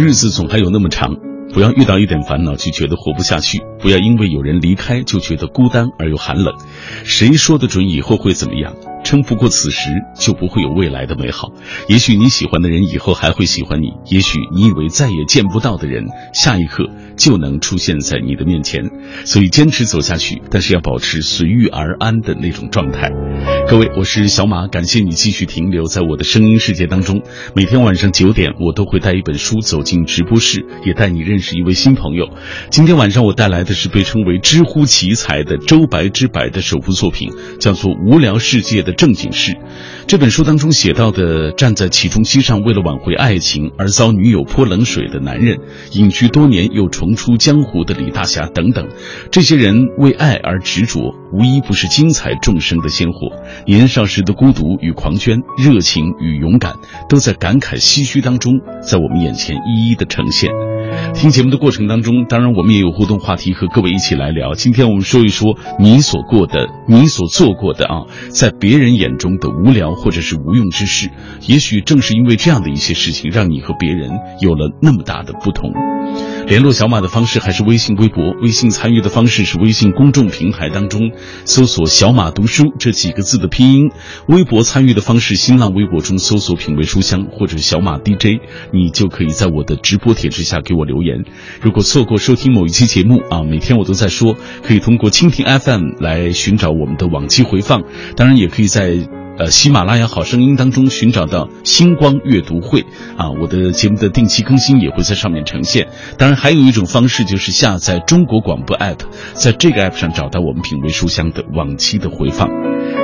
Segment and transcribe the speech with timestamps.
[0.00, 1.14] 日子总还有那么长，
[1.52, 6.54] 不要遇到一点烦恼就觉得活不下去，不要因为有人离开就觉得孤单而又寒冷。
[7.04, 8.74] 谁说得准以后会怎么样？
[9.04, 11.48] 撑不过此时，就不会有未来的美好。
[11.86, 16.88] 也许你喜欢的人以后还会喜欢你，也许你以为再也见不到的人，下一刻
[17.18, 18.82] 就能出现在你的面前。
[19.26, 23.10] 所以坚持走下去，但是要保持随遇而安的那种状态。
[23.70, 27.22] 各位，我是小马，感谢你继续停留在我的声音世界当中。
[27.54, 32.30] 每天晚上九点，我都会带一本书走进直播室，也带你认识一位新朋友。
[32.70, 39.52] 今天晚上我带来的是被称为“知乎奇才”的周白之白的首部作品，叫做《无聊世界的正经事》。
[40.08, 45.58] 这本书当中写到的站在起重机上为了挽回爱情而遭女友泼冷水的男人，
[45.92, 48.88] 隐居多年又重出江湖的李大侠等等，
[49.30, 53.30] 这些人为爱而执着，无一不是精彩众生的鲜活。
[53.66, 56.74] 年少时的孤独与狂狷，热情与勇敢，
[57.08, 60.50] 都在感慨唏嘘当中，在我们眼前一一的呈现。
[61.14, 64.54] 听节目的过程当中，当然我们也有互动话题和各位一起来聊。
[64.54, 71.10] 今天我们说一说你所过的、你所做过的啊，在别人眼中的无聊或者是无用之事。
[71.46, 75.72] 也许正是因为这样的一些事情，让你和别人有了那么大的不同。
[76.46, 78.32] 联络小马的方式还是微信、微博。
[78.42, 81.12] 微信参与的方式是微信公众平台当中
[81.44, 83.90] 搜索“小马读书”这几个字的拼音。
[84.26, 88.40] 微博参与的方式，新浪微博中搜索“品味书香”或者“小马 DJ”，
[88.72, 91.24] 你就可以在我的直播帖之下给我留言。
[91.60, 97.82] 如果错过收听某一期节目啊，每天我都在说，可以通过蜻蜓 FM 来寻找我们的往期回放。
[98.16, 99.19] 当然，也可以在。
[99.40, 102.84] 呃，喜马拉雅好声音当中寻找到星光阅读会
[103.16, 105.88] 啊，我的节目的定期更新也会在上面呈现。
[106.18, 108.98] 当然，还有一种方式就是下载中国广播 app，
[109.32, 112.50] 在这个 app 上找到我们品味书香的往期的回放。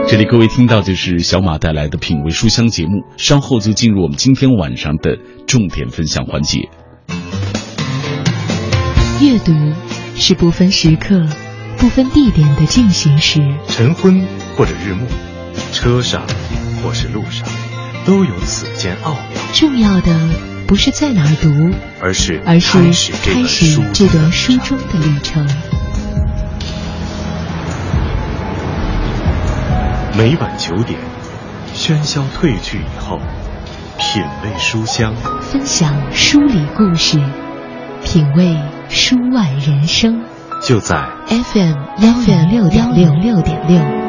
[0.08, 6.68] 这里各位听到就是小马带来的品味书香节目，稍后就进入我们今天晚上的重点分享环节。
[9.22, 9.54] 阅读
[10.16, 11.18] 是不分时刻、
[11.78, 14.22] 不分地点的进行时，晨昏
[14.54, 15.06] 或者日暮。
[15.72, 16.22] 车上
[16.82, 17.46] 或是路上，
[18.04, 19.40] 都有此间奥妙。
[19.52, 20.12] 重要的
[20.66, 21.48] 不是在哪儿读，
[22.00, 25.46] 而是而是开始这段书中的旅程。
[30.16, 30.98] 每晚九点，
[31.74, 33.20] 喧嚣褪去以后，
[33.98, 37.18] 品味书香，分享书里故事，
[38.02, 38.56] 品味
[38.88, 40.22] 书外人生。
[40.62, 44.05] 就在 FM 幺零六点六六点六。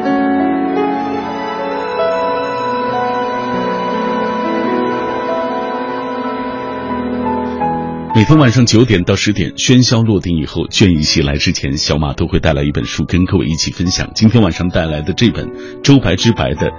[8.18, 14.10] 每天晚上九点到十点，喧嚣落定以后，倦意袭来之前，小马都会带来一本书跟各位一起分享。
[14.12, 15.48] 今天晚上带来的这本
[15.84, 16.66] 周白之白的《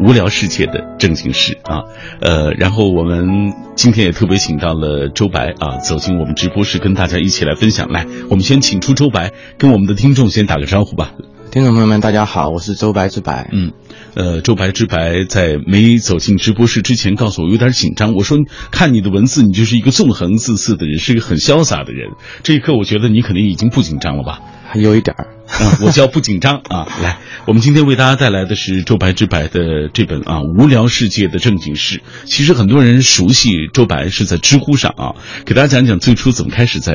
[0.00, 1.84] 无聊世界的正经事》啊，
[2.22, 7.90] 呃，然后我们今天也特别请到了周白啊，走进我们直播室，跟大家一起来分享。
[7.90, 11.12] 来，我们先请出周白，跟我们的听众先打个招呼吧。
[11.54, 13.48] 听众朋友们，大家好，我是周白之白。
[13.52, 13.70] 嗯，
[14.16, 18.14] 呃，周白之白在没走进直播室之前告诉我有点紧张。
[18.14, 18.38] 我说
[18.72, 22.10] 看你的文字，你就是一个纵横恣肆的人，是一个很潇洒的人。
[22.42, 24.40] 这一刻，我觉得你肯定已经不紧张了吧？
[24.66, 25.28] 还有一点儿，
[25.86, 26.88] 我叫不紧张啊。
[27.00, 31.98] 来，我们今天为大家带来的是周白之白的这本啊《无聊世界的正经事》。
[32.24, 35.14] 其实很多人熟悉周白是在知乎上啊，
[35.46, 36.94] 给大家讲讲最初怎么开始在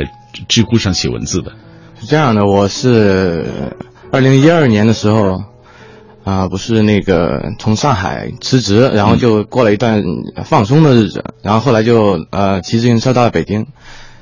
[0.49, 1.53] 知乎上写文字的。
[2.01, 3.45] 是这样的，我是。
[4.11, 5.43] 二零一二年的时候，
[6.23, 10.03] 啊，不是那个从上海辞职，然后就过了一段
[10.43, 13.67] 放松的日子，然后后来就呃骑自行车到了北京，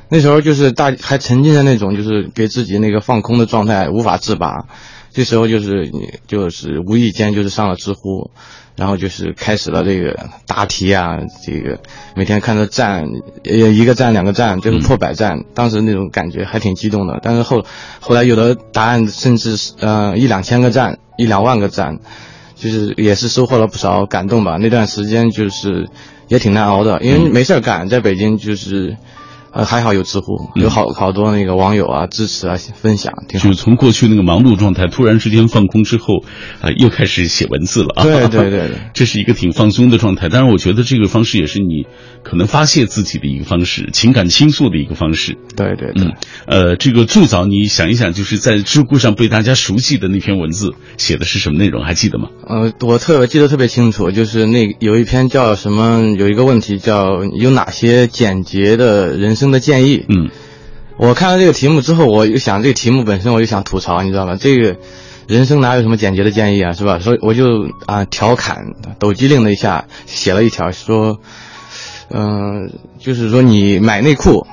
[0.10, 4.66] 那时候就是大还沉浸在那种就是给自己那个放空的状态无法自拔，
[5.14, 8.30] 这时候就是你就是无意间就是上了知乎。
[8.78, 11.80] 然后就是开始了这个答题啊，这个
[12.16, 13.06] 每天看着赞，
[13.44, 17.20] 呃一个赞两个赞，最后破百赞，当时那种感觉还挺激动的。
[17.22, 17.66] 但是后
[18.00, 22.00] 后来有的答案甚至是呃一两千个赞，一两万个赞，
[22.56, 24.58] 就是也是收获了不少感动吧。
[24.58, 25.90] 那段时间就是
[26.28, 28.96] 也挺难熬的，因为没事干，在北京就是。
[29.58, 36.24] 呃，还好有知乎，有好好多那个网友啊支持啊分享，挺就是从过去那个忙碌状态突然之间放空之后，
[36.62, 38.04] 啊，又开始写文字了啊。
[38.04, 40.30] 对对对， 这是一个挺放松的状态。
[40.30, 41.88] 当然，我觉得这个方式也是你
[42.24, 45.36] 可能发泄自己的一个方式，情感倾诉的一个方式。
[45.56, 46.14] 对对，嗯，
[46.46, 51.84] 呃，这个最早你想一想，就是在知乎上被大家熟悉的那篇文字写的是什么内容？
[51.84, 52.28] 还记得吗？
[52.48, 56.14] 呃，我特别记得特别清楚，就是那有一篇叫什么？
[56.16, 59.47] 有一个问题叫有哪些简洁的人生？
[59.52, 60.30] 的建议，嗯，
[60.98, 64.38] 我看到这个题目之后，我就想这个题目本身，我就想吐槽，你知道吗？
[64.40, 64.76] 这个
[65.28, 67.00] 人生哪有什么简洁的建议啊，是吧？
[67.00, 71.20] 所以我就啊调侃，抖机灵了一下，写了一条说，
[72.10, 74.48] 嗯、就是说你买内裤，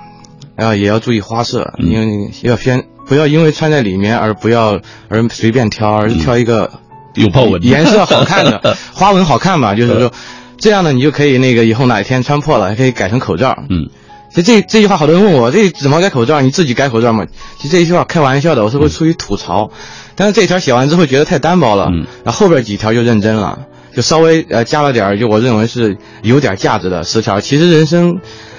[0.56, 1.88] 啊、也要注意花色，嗯。
[1.90, 6.70] 因为要先不要因为穿在里面而不要而随便挑，而是挑一个
[7.14, 7.62] 有豹纹。
[7.62, 10.12] 颜色好看的 花纹好看嘛，就是说
[10.58, 13.56] 这样呢，你就可以那个以后哪一天穿破了，还可以改成口罩。
[13.68, 13.88] 嗯
[14.34, 16.40] 其实这这句话，好多人问我，这怎么改口罩？
[16.40, 17.24] 你自己改口罩吗？
[17.56, 19.70] 其实这一句话开玩笑的，我是会出于吐槽。
[20.16, 23.60] 但是这一条写完之后，觉得太单薄了，嗯然后后边几条就认真了，
[23.94, 27.40] 就稍微呃加了点儿，就我认为是有点价值的十条。
[27.40, 28.18] 其实人生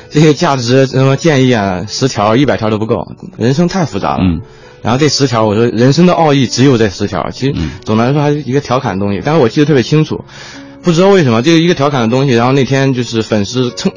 [0.09, 3.05] 这些价值什么建议啊，十条、一百条都不够，
[3.37, 4.23] 人生太复杂了。
[4.23, 4.41] 嗯
[4.81, 7.31] 然后这十条，我说人生的奥义只有这十条。
[7.31, 10.23] 其实嗯总的来说还是一个调侃的东西，但是我记得特别清楚。
[10.85, 13.91] 不知道为什么，就是一个调侃的东西，然后那天就是粉丝蹭，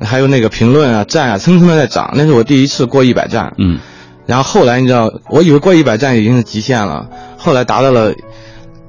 [0.00, 2.12] 还有那个评论啊、赞啊，蹭蹭的在涨。
[2.14, 3.80] 那是我第一次过一百赞，嗯
[4.26, 7.08] 然后后来你知道，我以为过一百赞已经是极限了，
[7.38, 8.14] 后来达到了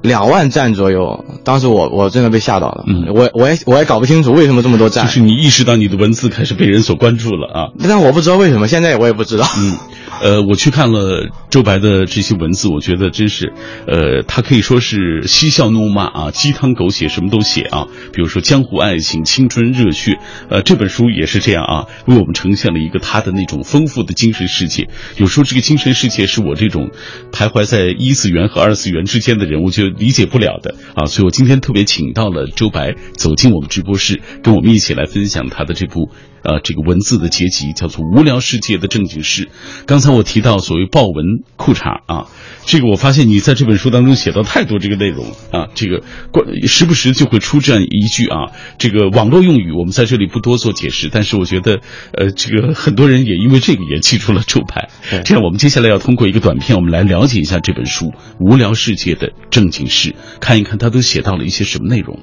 [0.02, 1.24] 两万赞左右。
[1.44, 7.68] 当时我我真的被吓到了，嗯我我也我也搞不清楚为什么这么多赞，就是你意识到你的文字开始被人所关注了啊。
[7.82, 9.46] 但我不知道为什么，现在我也不知道。
[9.58, 9.76] 嗯，
[10.22, 13.52] 呃，我去看了周白的这些文字，我觉得真是，
[13.86, 17.86] 呃，他可以说是嬉笑怒骂啊，鸡汤狗血什么都写啊。
[18.12, 20.18] 比如说江湖爱情、青春热血，
[20.48, 24.88] 呃，这本书也是这样啊，为我们呈现了一个他的那种丰富的精神世界。
[25.16, 26.90] 有时候这个精神世界是我这种
[27.30, 31.06] 徘徊在一次元和二次元之间的人，我就理解不了的啊。
[31.06, 36.10] 所以我今天特别请到了周白走进我们直播室，跟我们一起来分享他的这部
[36.42, 39.44] 呃这个文字的结集，叫做《无聊世界的正经事》。
[39.86, 42.26] 刚才我提到所谓豹纹裤衩啊，
[42.64, 51.80] 这个我发现你在这本书当中写到太多这个内容啊，这个关时不时就会出这样一句啊，这个网络用语我们在这里不多做解释，但是我觉得
[52.12, 54.88] 呃这个很多人也因为这个也记住了周牌。
[55.24, 58.06] 这样我们接下来要通过一个短片，我们来了解一下这本书
[58.38, 60.10] 《无聊世界的正经事》，
[60.40, 62.18] 看一看他都写到了一些什么内容。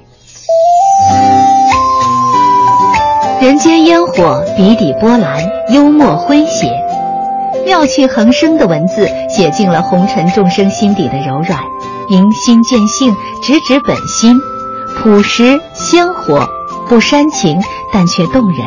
[3.42, 6.66] 人间烟火，笔底波澜，幽默诙谐，
[7.64, 11.60] 妙趣横生的文字写尽了红尘众生心底的柔软，
[12.08, 14.36] 迎心见性，直指本心，
[14.96, 16.48] 朴实鲜活，
[16.88, 17.60] 不煽情，
[17.92, 18.66] 但却动人。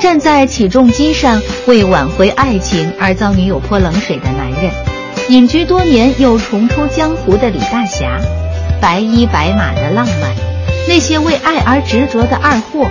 [0.00, 4.70] 站在起重机上为挽回爱情而遭女友泼冷水的男人，
[5.28, 8.18] 隐居多年又重出江湖的李大侠，
[8.80, 10.34] 白衣白马的浪漫，
[10.88, 12.86] 那些为爱而执着的二货，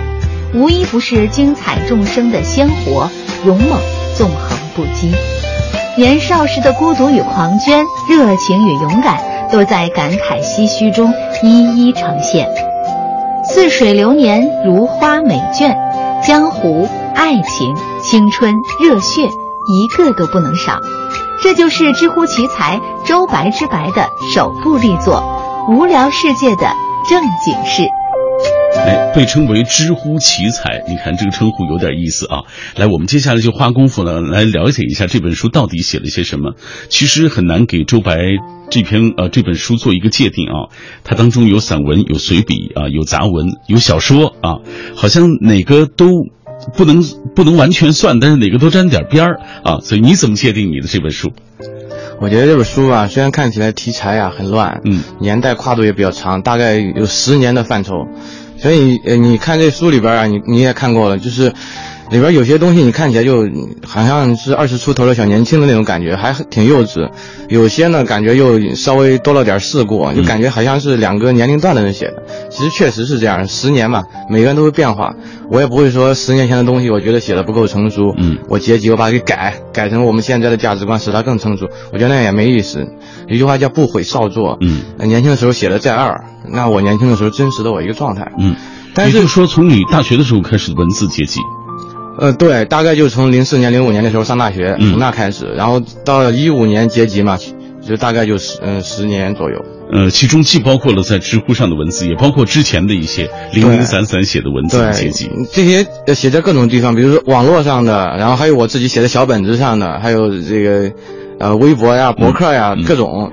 [0.54, 3.08] 无一不是精彩众生的鲜活、
[3.44, 3.78] 勇猛、
[4.16, 5.12] 纵横不羁。
[5.96, 9.18] 年少时的孤独与狂狷，热情与勇敢，
[9.50, 11.12] 都在感慨唏嘘中
[11.42, 12.46] 一一呈现。
[13.48, 15.74] 似水流年，如花美眷，
[16.22, 20.78] 江湖、爱情、青春、热血，一个都不能少。
[21.42, 25.22] 这就是知乎奇才周白之白的首部力作
[25.72, 26.70] 《无聊世界的
[27.08, 27.82] 正经事》。
[28.76, 32.42] 哎，被称为知乎奇才，你看这个称呼有点意思啊。
[32.76, 36.54] 来，我们接下来就花功夫呢，来了解一下这本书到底写了些什么。
[36.88, 38.18] 其实很难给周白
[38.70, 40.70] 这篇呃这本书做一个界定啊，
[41.04, 44.60] 它当中有散文、有随笔啊，有杂文、有小说啊，
[44.94, 46.06] 好像哪个都
[46.76, 47.02] 不能
[47.34, 49.78] 不能完全算，但是哪个都沾点边儿啊。
[49.80, 51.32] 所以你怎么界定你的这本书？
[52.18, 58.06] 我觉得这本书啊，虽然看起来题材啊很乱，嗯，年代跨度也比较长，大概有十年的范畴，
[58.58, 61.52] 所以呃，你看这书里边啊，你你也看过了，就是
[62.10, 63.48] 里边有些东西你看起来就
[63.84, 67.10] 好像是二十出头的小年轻的那种感觉，还挺幼稚；
[67.48, 72.22] 有些呢感觉又稍微多了点世故，就感觉好像是两个年龄段的人写的。
[72.48, 75.14] 其实确实是这样，十年嘛，每个人都会变化。
[75.50, 81.68] 我也不会说十年前的东西，我觉得写的不够成熟，嗯我结集我把它给改改成我们现在的价值观，使它更成熟。
[81.92, 82.86] 我觉得那样也没意思。
[83.26, 88.30] 有句话叫不悔少作，嗯呃年轻的时候写的再二，那我年轻的时候真实的我一个状态。
[88.38, 88.54] 嗯，
[88.94, 91.40] 但也就是是说，从你大学的时候开始文字结集，
[92.18, 97.38] 呃，对，大概就从零四年、零五年的时候上大学，嗯从那开始，然后到一五年结集嘛，
[97.86, 99.64] 就大概就十嗯、十年左右。
[99.92, 110.92] 呃，其中既包括了在知乎上的文字，也包括之前的一些零零散散写的文字的结对集。，这些呃写在各种地方，比如说网络上的，然后还有我自己写的小本子上的，还有这个
[111.38, 113.30] 呃微博呀、博客呀、嗯各种。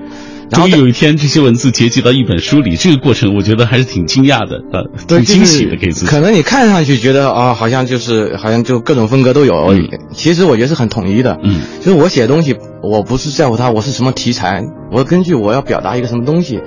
[0.50, 6.06] 终于有一天，这些文字结集到一本书里，这个过程我觉得还是挺惊讶的，呃，挺惊喜的，给自己。
[6.06, 11.38] 可能你看上去觉得啊、好像就是好像就各种风格都有，嗯其实我觉得是很统一的。
[11.42, 16.60] 嗯就是我写的东西，我不是在乎它我是什么题材，我根据我要表达一个什么东西，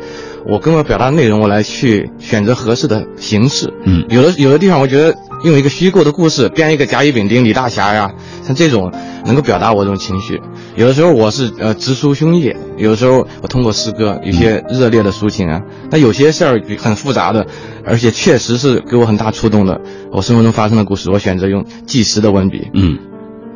[0.45, 3.71] 我跟我表达的内容，我来去选择合适的形式。
[3.85, 8.11] 嗯有的有的地方，我觉得用一个虚构的故事编一个甲乙丙丁李大侠呀，
[8.45, 8.91] 像这种，
[9.25, 10.41] 能够表达我这种情绪。
[10.75, 15.61] 有的时候我是呃直抒胸臆，有的时候我通过诗歌有些热烈的抒情啊。
[15.89, 17.45] 那有些事儿很复杂的，
[17.85, 19.81] 而且确实是给我很大触动的，
[20.11, 22.97] 我生活中发生的故事，我选择用纪实的文笔，嗯，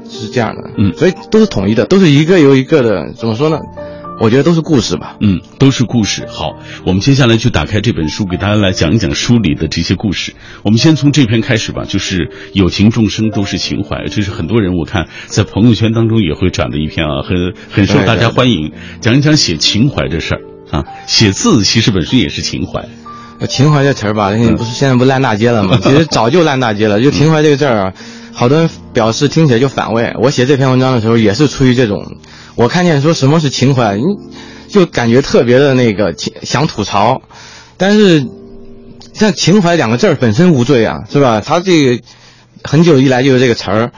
[0.09, 3.59] 是这样的，嗯，所以都是统一的，都是一个又一个的，怎么说呢？
[4.21, 5.17] 我觉得都是故事吧。
[5.19, 6.27] 嗯，都是故事。
[6.29, 10.35] 好，我们接下来就打开这本书，给大家来讲一讲书里的这些故事。
[10.63, 18.71] 我们先从这篇开始吧，就是“有情众生都是情怀”，这是很多人我看在朋友圈当中也会转的一篇啊，很很受大家欢迎。
[18.99, 22.87] 讲一讲写情怀这事儿啊，写字其实本身也是情怀。
[23.49, 25.79] 情怀这词儿吧，不是现在不烂大街了吗？
[25.81, 27.01] 其实早就烂大街了。
[27.01, 27.93] 就情怀这个字儿啊，
[28.31, 30.13] 好多人表示听起来就反胃。
[30.21, 32.17] 我写这篇文章的时候也是出于这种。
[32.55, 33.97] 我看见说什么是情怀，
[34.67, 37.21] 就感觉特别的那个想吐槽，
[37.77, 38.25] 但是
[39.13, 41.41] 像情怀两个字儿本身无罪啊，是吧？
[41.41, 42.03] 他这个
[42.63, 43.91] 很久以来就有这个词儿，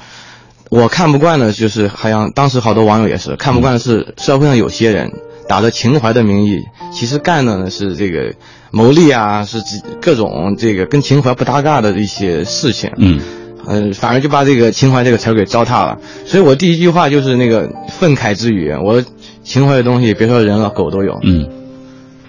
[0.70, 5.12] 我看不惯的就是好像当时好多网友也是看不惯的是社会上有些人
[5.48, 6.62] 打着情怀的名义，
[6.94, 8.34] 其实干的呢是这个
[8.72, 9.62] 牟利啊，是
[10.02, 12.92] 各种这个跟情怀不搭嘎的一些事情。
[12.98, 13.20] 嗯。
[13.68, 15.98] 嗯，反而就把这个情怀这个词儿给糟蹋了。
[16.26, 18.72] 所以我第一句话就是那个愤慨之语。
[18.72, 19.04] 我
[19.44, 21.20] 情怀的东西，别说人了，狗都有。
[21.24, 21.48] 嗯，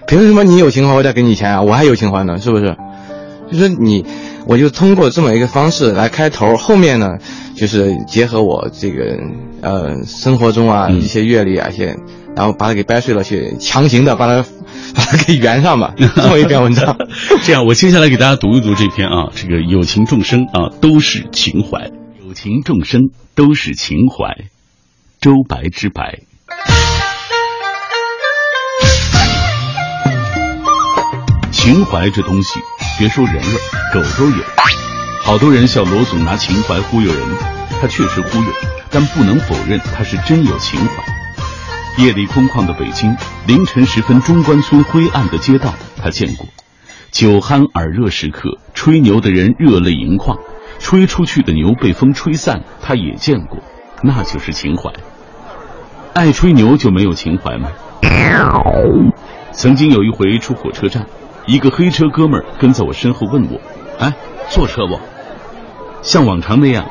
[0.07, 1.63] 凭什么你有情怀，我再给你钱啊？
[1.63, 2.77] 我还有情怀呢，是不是？
[3.53, 4.05] 就是你，
[4.47, 7.19] 我就通过这么一个方式来开头，后面呢，
[7.57, 9.19] 就是结合我这个
[9.61, 11.97] 呃生活中啊一些阅历啊一些，
[12.35, 14.45] 然后把它给掰碎了，去强行的把它。
[14.95, 16.97] 把 它给圆上吧，做一篇文章。
[17.43, 21.91] 这样，我接下来给大家读一读这篇啊，这个有情众生啊都是情怀，
[22.27, 24.35] 有情众生都是情怀。
[25.21, 26.21] 周白之白，
[31.51, 32.61] 情怀这东西，
[32.99, 33.59] 别说人了，
[33.95, 34.37] 狗都有。
[35.23, 37.23] 好多人笑罗总拿情怀忽悠人，
[37.81, 38.53] 他确实忽悠，
[38.91, 41.24] 但不能否认他是真有情怀。
[41.97, 46.47] 夜里空旷的北京，凌晨时分中关村灰暗的街道，他见过；
[47.13, 50.37] 酒酣耳热时刻，吹牛的人热泪盈眶，
[50.81, 53.59] 吹出去的牛被风吹散，他也见过。
[54.03, 54.93] 那就是情怀。
[56.15, 57.71] 爱吹牛就没有情怀吗？
[59.53, 61.07] 曾经有一回出火车站，
[61.47, 63.61] 一个黑车哥们儿跟在我身后问我
[64.01, 64.13] ：“哎，
[64.51, 64.99] 坐车不？”
[66.03, 66.87] 像往常那样，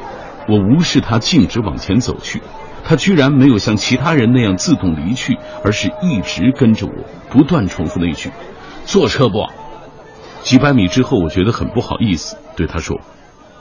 [0.47, 2.41] 我无视他，径直往前走去。
[2.85, 6.93] 他居然没有像其他人那样自动离去，而是一直跟着我，
[7.29, 8.31] 不断重复那句
[8.85, 9.47] ：“坐车不？”
[10.43, 12.99] 几百米之后，我觉得很不好意思，对他说：“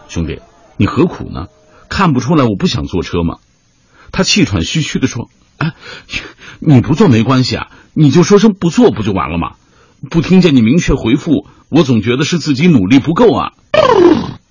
[0.09, 0.41] 兄弟，
[0.77, 1.47] 你何苦呢？
[1.89, 3.37] 看不出来我不想坐车吗？”
[4.11, 5.75] 他气喘吁吁地说：“哎，
[6.59, 9.53] 你不坐没关系啊，你就说声不坐不就完了吗？
[10.11, 13.53] 不听见你明确回复，我总觉得是自己努力不够啊。”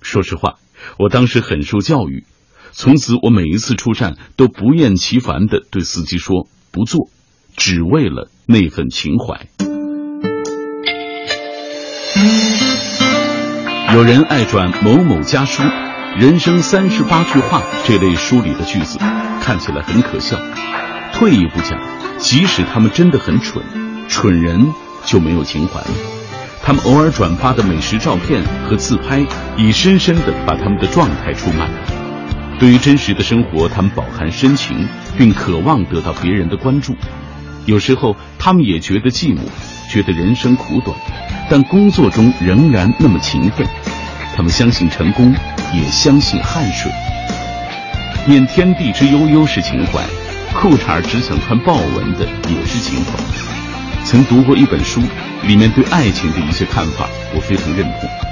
[0.00, 0.54] 说实话，
[0.98, 2.24] 我当时很受教育。
[2.72, 7.10] 从此，我每一次出站都不厌其烦地对司机说：“不坐，
[7.56, 9.46] 只为了那份情怀。”
[13.94, 15.62] 有人爱转某某家书
[16.18, 18.98] 《人生三十八句话》这类书里的句子，
[19.42, 20.38] 看起来很可笑。
[21.12, 21.78] 退一步讲，
[22.16, 23.62] 即使他们真的很蠢，
[24.08, 24.72] 蠢人
[25.04, 25.88] 就没有情怀了。
[26.62, 29.26] 他们偶尔转发的美食照片和自拍，
[29.58, 32.01] 已深深地把他们的状态出卖了。
[32.62, 34.86] 对于真实的生活，他们饱含深情，
[35.18, 36.94] 并渴望得到别人的关注。
[37.66, 39.40] 有时候，他们也觉得寂寞，
[39.90, 40.96] 觉得人生苦短，
[41.50, 43.66] 但工作中仍然那么勤奋。
[44.36, 45.34] 他们相信成功，
[45.74, 46.88] 也相信汗水。
[48.26, 50.00] 念天地之悠悠是情怀，
[50.54, 53.18] 裤衩只想穿豹纹的也是情怀。
[54.04, 55.02] 曾读过一本书，
[55.48, 58.31] 里面对爱情的一些看法，我非常认同。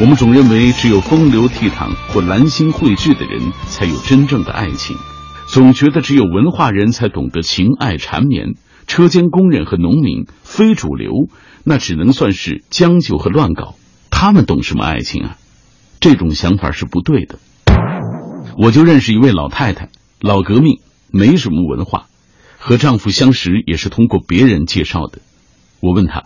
[0.00, 4.96] 我们总认为只有风流倜傥或兰心蕙质的人才有真正的爱情，
[5.46, 8.54] 总觉得只有文化人才懂得情爱缠绵，
[8.88, 11.28] 车间工人和农民非主流，
[11.62, 13.76] 那只能算是将就和乱搞。
[14.10, 15.36] 他们懂什么爱情啊？
[16.00, 17.38] 这种想法是不对的。
[18.58, 20.80] 我就认识一位老太太，老革命，
[21.12, 22.06] 没什么文化，
[22.58, 25.20] 和丈夫相识也是通过别人介绍的。
[25.78, 26.24] 我问她，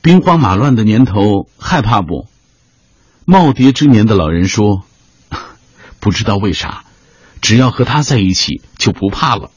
[0.00, 2.28] 兵荒马乱的年头害怕不？
[3.26, 4.82] 耄耋之年的老人说
[5.98, 6.84] ：“不知道为啥，
[7.40, 9.50] 只要和他在一起就不怕了。”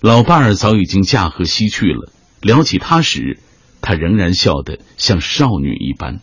[0.00, 2.12] 老伴儿早已经驾鹤西去了。
[2.40, 3.40] 聊起他时，
[3.80, 6.20] 他仍然笑得像少女一般。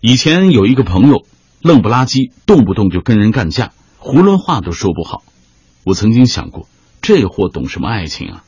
[0.00, 1.26] 以前有一个朋友，
[1.62, 5.24] 愣不拉几，动不动就跟人干架，囫囵话都说不好。
[5.82, 6.68] 我曾经想过，
[7.02, 8.44] 这货懂什么爱情啊？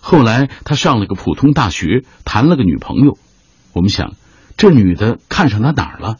[0.00, 3.18] 后来他上了个普通大学，谈了个女朋友。
[3.72, 4.14] 我们想，
[4.56, 6.18] 这女的看上他哪儿了？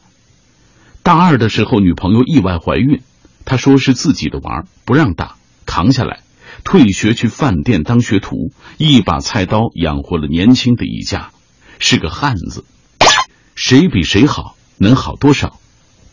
[1.04, 3.02] 大二的时候，女朋友意外怀孕，
[3.44, 5.36] 他说是自己的娃，不让打。
[5.66, 6.20] 扛下来，
[6.64, 11.28] 退学去饭店当学徒，一把菜刀养活了年轻的一家，
[11.78, 12.64] 是个汉子。
[13.54, 15.60] 谁比谁好，能好多少？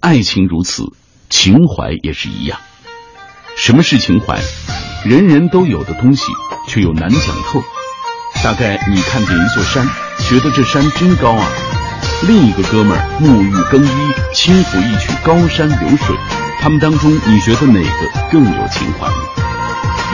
[0.02, 0.92] 爱情如此，
[1.30, 2.60] 情怀也是一样。
[3.56, 4.42] 什么是情怀？
[5.06, 6.34] 人人都有的东西，
[6.68, 7.64] 却又难讲透。
[8.44, 9.88] 大概你看见一座山，
[10.28, 11.48] 觉得这山真高啊。
[12.24, 13.90] 另一个哥们儿沐浴更衣，
[14.34, 16.16] 轻抚一曲高山流水。
[16.62, 19.08] 他们当中，你觉得哪个更有情怀？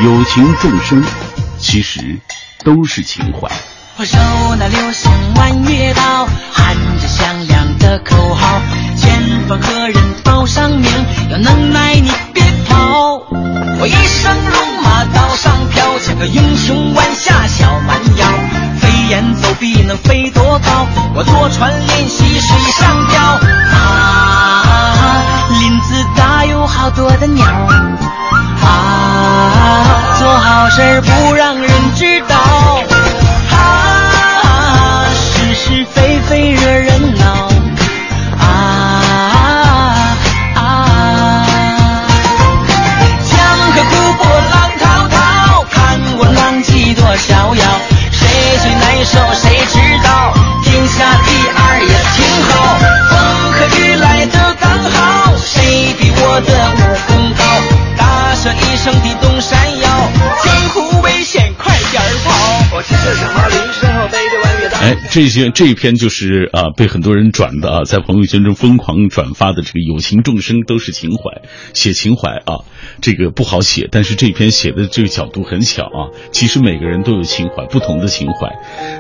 [0.04, 1.04] 有情众生，
[1.60, 2.18] 其实
[2.64, 3.50] 都是情怀。
[3.98, 4.18] 我手
[4.56, 8.62] 拿流星弯月刀，喊着响亮的口号，
[8.96, 10.90] 前方何人报上名？
[11.30, 13.22] 有能耐你别跑！
[13.80, 18.28] 我一生戎马刀上飘，像个英雄弯下小蛮腰，
[19.08, 20.86] 飞檐走壁能飞多高？
[21.16, 23.40] 我坐船练习水上漂，
[23.72, 24.94] 啊，
[25.62, 27.46] 林子大有好多的鸟，
[28.66, 32.36] 啊，做好事不让人知道。
[65.18, 71.42] 这些这一篇就是啊，被很多人转的啊，在朋友圈中疯狂转发的这个“有情众生都是情怀”，
[71.74, 72.62] 写情怀啊，
[73.02, 76.10] 这个不好写，但是这篇写的这个角度很巧啊。
[76.32, 78.48] 其实每个人都有情怀，不同的情怀。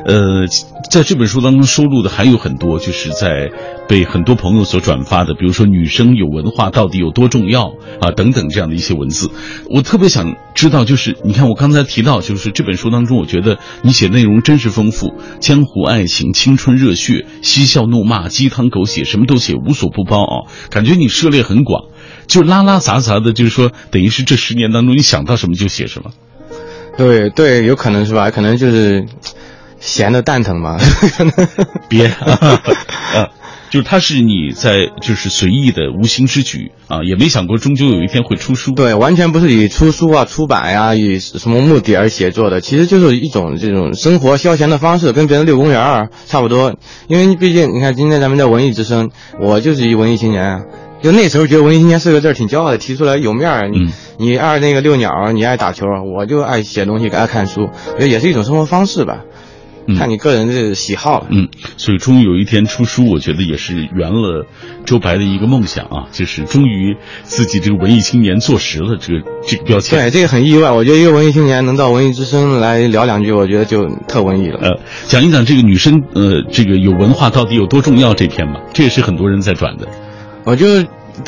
[0.05, 0.47] 呃，
[0.89, 3.49] 在这本书当中收录的还有很多，就是在
[3.87, 9.31] 被很多朋友所转发的，比如说女生有文化到底有多重要啊，等等这样的一些文字。
[9.69, 20.35] 我特别想知道，就是你看我刚才提到，就是这本书当中，我觉得你写内容真是丰富，江湖爱情、青春热血、嬉笑怒骂、鸡汤狗血，什么都写，无所不包啊！
[20.69, 21.85] 感觉你涉猎很广，
[22.27, 26.11] 就拉拉杂杂的，就是说，等于是这十年当中，你想到什么就写什么。
[26.97, 28.31] 对对，有可能是吧？
[28.31, 29.05] 可能就是
[29.79, 30.77] 闲的蛋疼嘛。
[31.87, 32.59] 别， 啊，
[33.69, 38.71] 就是它是你在就是随意的无心之举啊，也没想过终究有一天会出书。
[38.71, 46.75] 对，完全不是以出书啊、出版呀、以什么目的而写作的，其实就是一种这种生活消闲的方式，跟别人遛公园儿差不多。
[47.07, 50.61] 因为毕竟你看，今天咱们在文艺之声，我就是一文艺青年啊。
[51.01, 53.69] 就那时候觉得文艺青年四个字挺骄傲的，提出来有面儿。
[53.69, 59.19] 你、嗯你爱那个遛鸟，你爱打球，我就爱写东西，爱看书，我觉得也是一种生活方式吧。
[59.89, 61.27] 嗯看你个人的喜好了。
[61.29, 64.45] 嗯，所以终于有一天出书，我觉得也是圆了
[64.85, 69.97] 周白的一个梦想啊，就是终于自己这个文艺青年坐实了这个这个标签。
[69.99, 70.71] 对，这个很意外。
[70.71, 74.59] 我觉得一个文艺青年能到文艺之声来聊两句，我觉得就特文艺了。
[74.61, 79.87] 呃，讲一讲这个女生呃，这个有文化到底有多重要这篇吧，这也是很多人在转的。
[80.47, 80.65] 我就，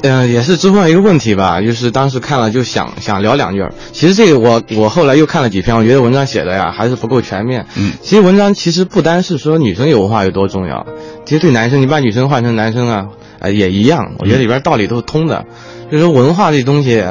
[0.01, 3.73] 呃，也是知乎上一个问题吧，就是当时看了就想想聊两句儿。
[3.91, 7.65] 其实这个我我后来又看了几篇，我觉得文章写的呀还是不够全面。
[7.75, 10.88] 嗯，其实文章其实不单是说女生有文化有多重要，
[11.25, 13.08] 其实对男生，你把女生换成男生啊，
[13.39, 14.13] 呃也一样。
[14.19, 15.45] 我觉得里边道理都是通的，
[15.91, 17.03] 就是说文化这东西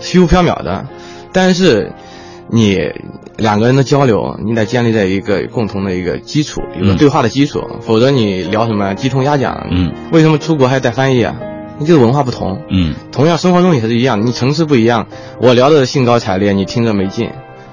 [0.00, 0.86] 虚无缥缈的，
[1.32, 1.90] 但是
[2.50, 2.78] 你
[3.36, 9.66] 两个人的交流，你得建立在一个共同的一个基础，有个嗯对话的基础，否则你聊什么鸡同鸭讲。
[9.70, 11.36] 嗯，为什么出国还带翻译啊？
[11.78, 12.62] 你就是文化不同。
[12.70, 15.06] 嗯同样生活中也是一样，你层次不一样，
[15.40, 17.30] 我聊的兴高采烈，你听着没劲，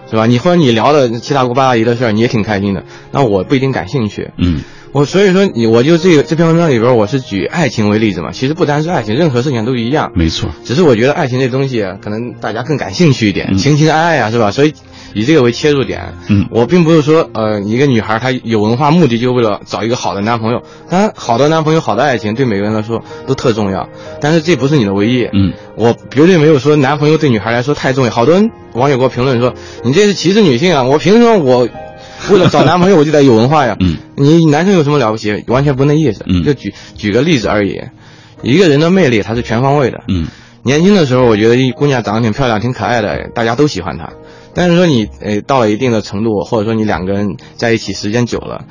[0.10, 0.26] 是吧？
[0.26, 4.32] 你或者你聊的七大姑八大姨的事儿，你也挺开心的，那我不一定感兴趣。
[4.38, 4.62] 嗯
[4.94, 8.30] 我所以说你我就这个这篇文章里边，我是举爱情为例子嘛。
[8.32, 10.12] 其实不单是爱情，任何事情都一样。
[10.14, 10.52] 没错。
[10.64, 14.52] 只是我觉得爱情这东西啊，可能大家更感兴趣一点，嗯情情爱爱啊，是吧？
[14.52, 14.74] 所以
[15.16, 16.14] 以这个为切入点。
[16.28, 20.62] 嗯我并不是说呃，一个女孩她有文化目的就为了找一个好的男朋友。
[20.88, 23.90] 当然，好的男朋友、好的爱情对每个人来说都特重要，
[24.22, 25.24] 但是这不是你的唯一。
[25.34, 28.12] 嗯我绝对没有说男朋友对女孩来说太重要。
[28.12, 30.84] 好多人网友给我评论说，你这是歧视女性啊！
[30.84, 31.68] 我凭什么我
[32.32, 33.76] 为了找男朋友我就得有文化呀？
[33.80, 35.44] 嗯你男生有什么了不起？
[35.48, 36.24] 完全不那意思。
[36.28, 37.80] 嗯就举举个例子而已，
[38.42, 40.00] 一个人的魅力他是全方位的。
[40.08, 40.28] 嗯
[40.64, 44.10] 年轻的时候，我觉得一姑娘长得挺漂亮、挺可爱的，大家都喜欢她。
[44.54, 48.64] 但是说你呃到了一定的程度，或者说你两个人在一起时间久了，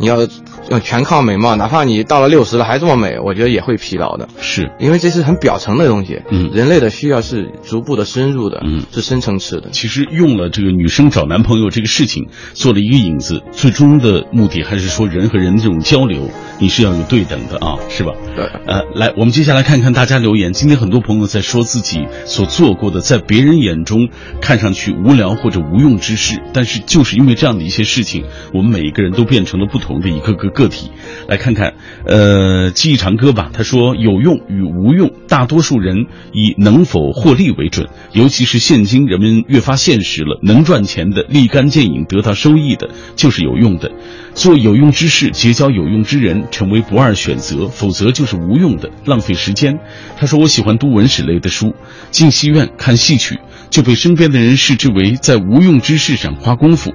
[0.00, 0.26] 你要
[0.70, 4.28] 要全靠美貌，哪怕你到了六十了还这么美，我觉得也会疲劳的。
[4.40, 6.22] 是，因为这是很表层的东西。
[6.30, 9.68] 嗯人类的需要是逐步的深入的，嗯是深层次的。
[9.70, 18.12] 其实用了这个女生找男朋友这个事情做了一个引子，最终的目的还是说人和人的这种交流，你是要有对等的啊，是吧？
[18.34, 20.54] 对呃，来，我们接下来看看大家留言。
[20.54, 24.08] 今天很多朋友在说自己所做过的，在别人眼中
[24.40, 30.92] 看上去无聊或者无用之事，但是就是因为这样的一些事情，我们每一个人都变成了不同的一个个个体。
[31.26, 31.74] 来看看，
[32.06, 43.90] 呃，记忆长歌吧，他说有用与无用，大多数人以能否获利为准，尤其是现今人们越发现实了，能赚钱的、立竿见影得到收益的，就是有用的。
[44.34, 49.78] 做有用之事，结交有用之人，成为不二选择，否则就是无用的，浪费时间。
[50.16, 51.74] 他说：“我喜欢读文史类的书，
[52.10, 53.38] 进戏院看戏曲，
[53.70, 56.94] 就被身边的人视之为在无用之事上花功夫。”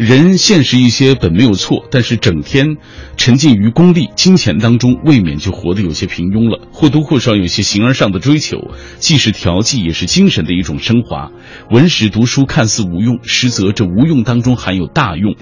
[0.00, 2.78] 人现实一些本没有错，但是整天
[3.18, 11.30] 沉浸于功利、金钱当中，未免就活得有些平庸了，或多或少有些形而上的追求，既是调剂，也是精神的一种升华。
[11.70, 15.34] 文史读书看似无用，实则这无用当中含有大用。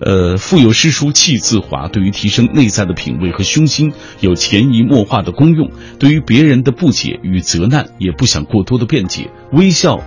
[0.00, 5.70] 呃，腹有诗书气自华，对于提升内在的品味和胸襟有潜移默化的功用。
[5.98, 9.98] 对于别人的不解与责难，也不想过多的辩解，微笑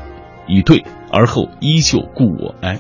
[0.48, 2.56] 以对，而后依旧故我。
[2.62, 2.80] 哎。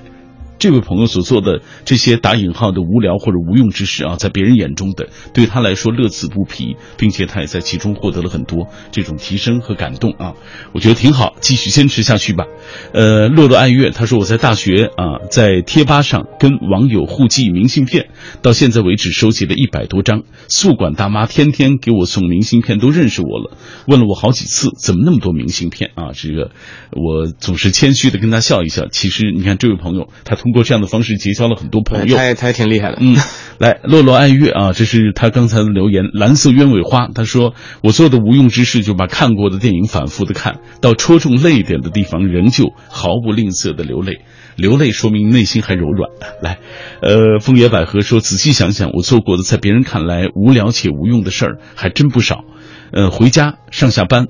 [0.59, 10.33] 这位朋友所做的这些打引号的无聊或者无用之事啊，在别人眼中的对他来说乐此不疲，并且他也在其中获得了很多这种提升和感动啊，
[10.73, 12.45] 我觉得挺好，继续坚持下去吧。
[12.93, 18.09] 呃，洛洛爱乐他说我在大学啊，在贴吧上跟网友互寄明信片，
[18.41, 20.23] 到现在为止收集了一百多张。
[20.47, 26.11] 宿管大妈天天给我送明信片，都认识我了，问了我好几次怎么那么多明信片啊？
[26.13, 26.51] 这个
[26.91, 28.87] 我总是谦虚的跟他笑一笑。
[28.91, 32.97] 其实你看这位朋友，他通过这样的方式结交了很多朋友，他也他也挺厉害的。
[32.99, 33.15] 嗯，
[33.59, 36.05] 来，洛洛爱乐啊，这是他刚才的留言。
[36.13, 37.53] 蓝色鸢尾花，他说
[37.83, 44.21] 我做的无用之事，就把看过的电影反复的看，到戳中泪点的地方，仍旧毫不吝啬的流泪。
[44.59, 46.11] 流泪说明内心还柔软。
[46.41, 46.59] 来，
[47.01, 52.43] 呃，枫叶百合说，仔细想想，我做过的在别人看来无聊且无用的事儿还真不少。
[52.91, 54.27] 呃，回家上下班。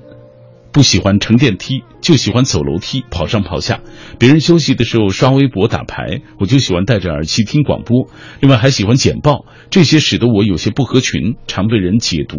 [0.72, 3.80] 不喜欢乘电梯，就喜欢走楼梯，跑上跑下。
[4.18, 8.08] 别人休息的时候刷微博、打牌，我就喜欢戴着耳机听广播。
[8.40, 12.38] 另外还喜欢简报，这些使得我有些不合群，常被人解读，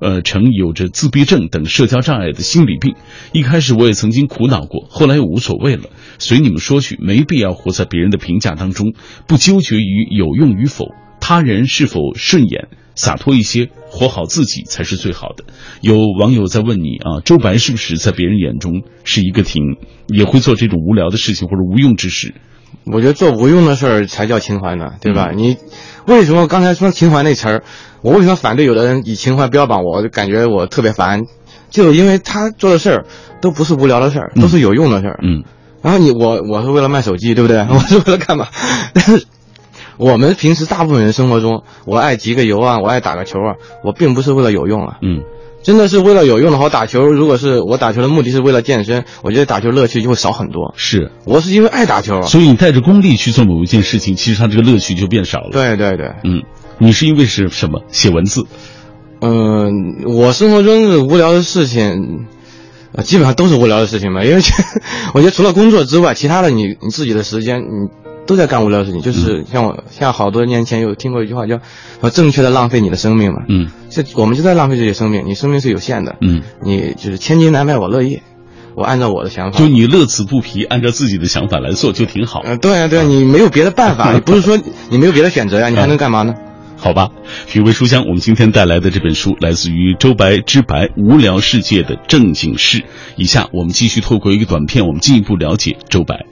[0.00, 2.96] 呃，成有着自闭症等社交障碍的心理病。
[3.32, 5.84] 一开始我也曾经苦恼过，后来又无所谓了。
[6.18, 8.92] 随你们说去，没必要活在别人的评价当中，
[9.28, 10.86] 不纠结于有用与否，
[11.20, 12.68] 他人是否顺眼。
[13.00, 15.44] 洒脱一些，活好自己才是最好的。
[15.80, 19.62] 有网友在问你啊，周白是不是在别人眼中是一个挺
[20.08, 22.34] 也会做这种无聊的事情或者无用之事？
[22.86, 25.28] 我觉得做无用的事儿才叫情怀呢，对吧？
[25.30, 25.56] 嗯、你
[26.06, 27.62] 为什么刚才说情怀那词儿，
[28.02, 31.22] 我为什么反对有的人以情怀标榜我，就感觉我特别烦，
[31.70, 33.06] 就因为他做的事儿
[33.40, 35.20] 都不是无聊的事儿，都是有用的事儿。
[35.22, 35.44] 嗯，
[35.82, 37.58] 然后你我我是为了卖手机，对不对？
[37.70, 38.48] 我是为了干嘛？
[38.92, 39.24] 但是。
[39.98, 44.98] 我们平时大部分人生活中，我爱集个邮啊，我爱打个球啊，我并不是为了有用啊。
[45.02, 45.22] 嗯，
[45.62, 47.04] 真的是为了有用的话，打球。
[47.06, 50.72] 如果是我打球的目的是为了健身，我觉得打球乐趣就会少很多。
[50.76, 55.50] 是我是因为爱打球，所以你带着功利去做某一件事情，其实它这个乐趣就变少了。
[55.50, 56.44] 对对对，嗯，
[56.78, 57.82] 你是因为是什么？
[57.90, 58.46] 写文字。
[59.20, 62.26] 嗯，我生活中的无聊的事情，
[62.92, 64.22] 呃，基本上都是无聊的事情吧。
[64.22, 64.40] 因为
[65.12, 68.07] 我觉得除了工作之外，其他的你你自己的时间，你。
[68.28, 71.60] 都在干无聊的事情，就是像我，像好多年前有听过一句话叫
[72.02, 73.38] “说正确的浪费你的生命”嘛。
[73.48, 76.16] 嗯，这我们就在浪费这些生命，你生命是有限的。
[76.20, 78.20] 嗯，你就是千金难买我乐意，
[78.74, 82.42] 我按照我的想法，就你乐此不疲，按照自己的想法来做就挺好。
[82.44, 84.58] 嗯、呃，对啊，对啊，你没有别的办法， 不是说
[84.90, 86.34] 你没有别的选择呀，你还能干嘛呢？
[86.76, 87.08] 好吧，
[87.46, 92.84] 品味书香，我们今天带来的这本书来自于周白之白无聊世界的正经事。
[93.16, 96.26] 以下我们继续透过一个短片，我们进一步了解周白。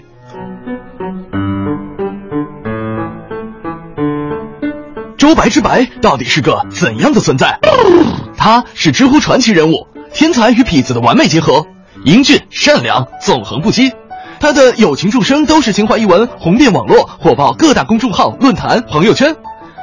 [5.27, 7.59] 周白之白到底是个怎样的存在？
[8.39, 11.67] 他是知乎传奇人物，天才与痞子的完美结合，
[12.05, 13.91] 英俊善良，纵横不羁。
[14.39, 19.35] 他的友情众生都是情怀一文，红遍网络，火爆各大公众号、论坛、朋友圈。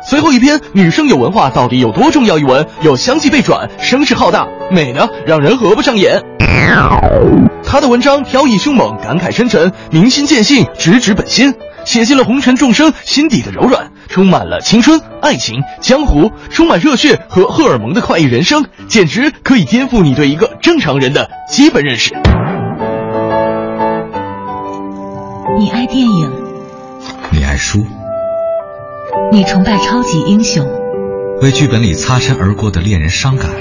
[0.10, 6.23] 随后一篇“女生有文化到底有多重要”一文又相继被转，声势浩大，美的让人合不上眼。
[7.65, 11.53] 他的文章飘逸凶猛，感慨深沉，明心见性，直指本心，
[11.86, 22.13] 写尽了红尘众生心底的柔软，充满了青春、爱情、江湖，充满热血和荷尔蒙的快意人生，简直可以颠覆你对一个正常人的基本认识。
[25.60, 26.32] 你爱电影，
[27.32, 27.86] 你爱书，
[29.32, 30.65] 你崇拜超级英雄，
[31.41, 33.52] 为剧本里擦身而过的恋人伤感，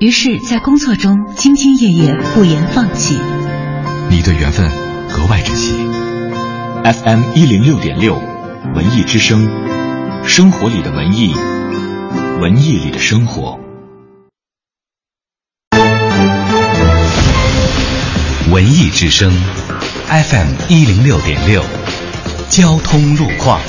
[0.00, 3.16] 于是，在工作中兢兢业业，不言放弃。
[4.08, 4.68] 你对缘分
[5.08, 5.74] 格外珍惜。
[6.82, 8.14] FM 一零六点六，
[8.74, 9.46] 文艺之声，
[10.24, 11.34] 生活里的文艺，
[12.40, 13.60] 文艺里的生活。
[18.50, 19.30] 文艺之声
[20.08, 21.62] ，FM 一零六点六，
[22.48, 23.60] 交通路况。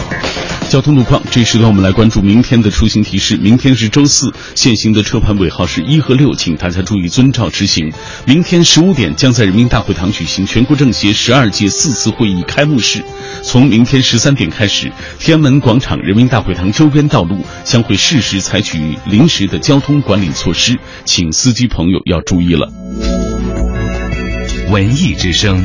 [0.71, 3.35] 交通路况，这时段我们来关注明天的出行提示。
[3.35, 7.91] 明天是周四，限行的车牌尾号是一和六，请大家注意遵照执行。
[8.25, 13.03] 明天十五点将在人民大会堂举行全国政协十二届四次会议开幕式。
[13.43, 22.71] 从明天十三点开始，天安门广场、人民大会堂周边道路将会适时采取临时的交通管理措施，请司机朋友要注意了。
[24.69, 25.61] 文艺之声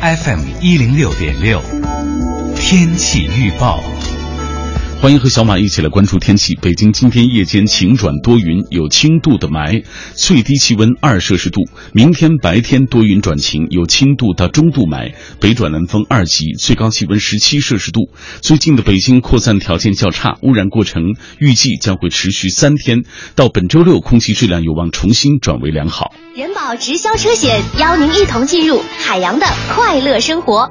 [0.00, 1.62] ，FM 一零六点六，
[2.56, 3.80] 天气预报。
[5.02, 6.54] 欢迎和小马一起来关注天气。
[6.62, 9.84] 北京今天夜间晴转多云，有轻度的霾，
[10.14, 11.62] 最低气温二摄氏度。
[11.92, 18.10] 明天白天多云转晴，有轻度到中度霾，北转南风二级，最高气温十七摄氏度。
[18.42, 21.02] 最近的北京扩散条件较差，污染过程
[21.40, 23.02] 预计将会持续三天，
[23.34, 26.14] 到本周六空气质量有望重新转为良好。
[26.36, 30.70] 人保直销车险邀您一同进入海洋的快乐生活。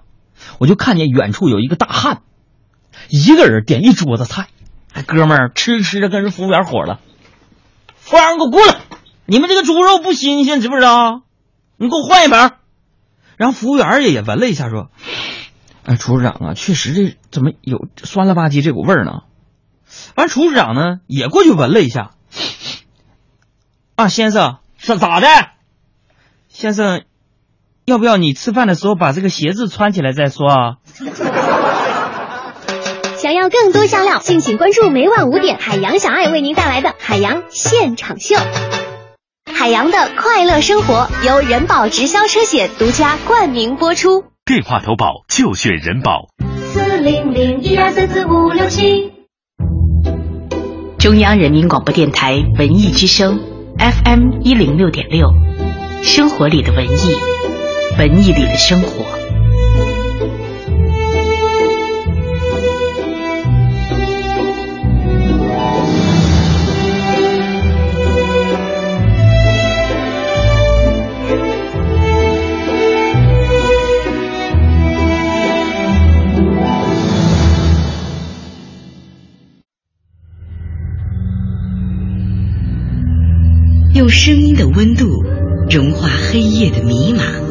[0.61, 2.21] 我就看见远处有一个大汉，
[3.09, 4.47] 一个人点一桌子菜。
[4.93, 6.99] 哎，哥们儿吃着吃着跟人服务员火了，
[7.95, 8.79] 服务员，你给我过来！
[9.25, 11.23] 你们这个猪肉不新鲜，知不知道？
[11.77, 12.51] 你给我换一盆。
[13.37, 14.91] 然后服务员也也闻了一下，说
[15.83, 19.21] ：“哎，厨师长啊，确实这怎么有酸了吧唧这股味儿呢？”
[20.13, 22.11] 完，厨师长呢也过去闻了一下，
[23.95, 24.59] 啊，先生。
[24.77, 25.27] 是咋的，
[26.49, 27.03] 先生？
[27.85, 30.75] 要不要你吃饭的时候把这个鞋子穿起来再说啊？
[33.17, 38.35] 想要更多香料，敬请关注每晚五点海洋小爱为您带来的海洋现场秀。
[39.53, 44.23] 海洋的快乐生活由人保直销车险独家冠名播出。
[44.43, 46.29] 电话投保就选人保。
[46.73, 49.11] 四零零一二三四五六七。
[50.97, 53.39] 中央人民广播电台文艺之声。
[53.77, 55.27] FM 一零六点六，
[56.03, 57.15] 生活里的文艺，
[57.97, 59.21] 文艺里的生活。
[83.93, 85.05] 用声音的温度
[85.69, 87.50] 融化黑夜的迷茫，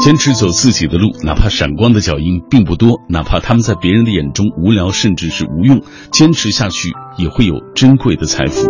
[0.00, 8.66] 坚持走自己的路，哪怕闪光的脚印并不多，哪怕他们在别人的眼中无聊甚至是无用，坚持下去也会有珍贵的财富。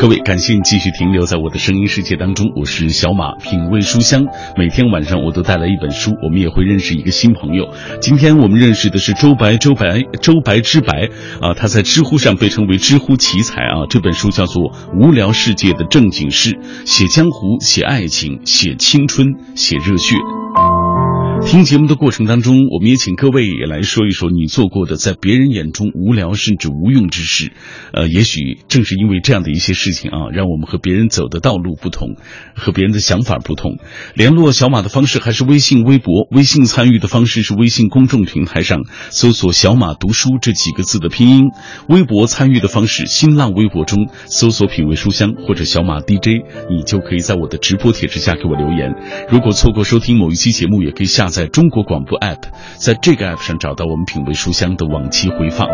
[0.00, 4.24] 各位，感谢你继续停留在我的声音世界当中，我是小马，品味书香。
[4.56, 7.68] 每天晚上我都带来一本书，我们也会认识一个新朋友。
[8.00, 11.10] 今天我们认识的是周白，周白，周白之白
[11.42, 13.84] 啊，他在知乎上被称为知乎奇才啊。
[13.90, 14.62] 这本书叫做
[14.98, 16.52] 《无聊世界的正经事》，
[16.86, 20.16] 写江湖，写爱情，写青春，写热血。
[21.46, 27.52] 听节目的过程当中，我们也请各位也来说一说你做过的在别人眼中无聊甚至无用之事。
[27.92, 32.14] 呃，也许正是因为这样的一些事情啊，让我们和别人走的道路不同，
[32.54, 33.78] 和别人的想法不同。
[34.14, 36.28] 联络小马的方式还是微信、微博。
[36.30, 41.46] 微信参与的方式是微信公众平台上搜索“小马读书”这几个字的拼音；
[41.88, 48.94] 微博参与的方式，新浪微博中搜索“品味书香”或者“小马 DJ”，你就可以在我的直播帖之下给我留言。
[49.32, 51.29] 如果错过收听某一期节目，也可以下。
[51.30, 52.42] 载中国广播 app，
[52.76, 55.68] 在这个 app 上找到我们品味书香的往期回放。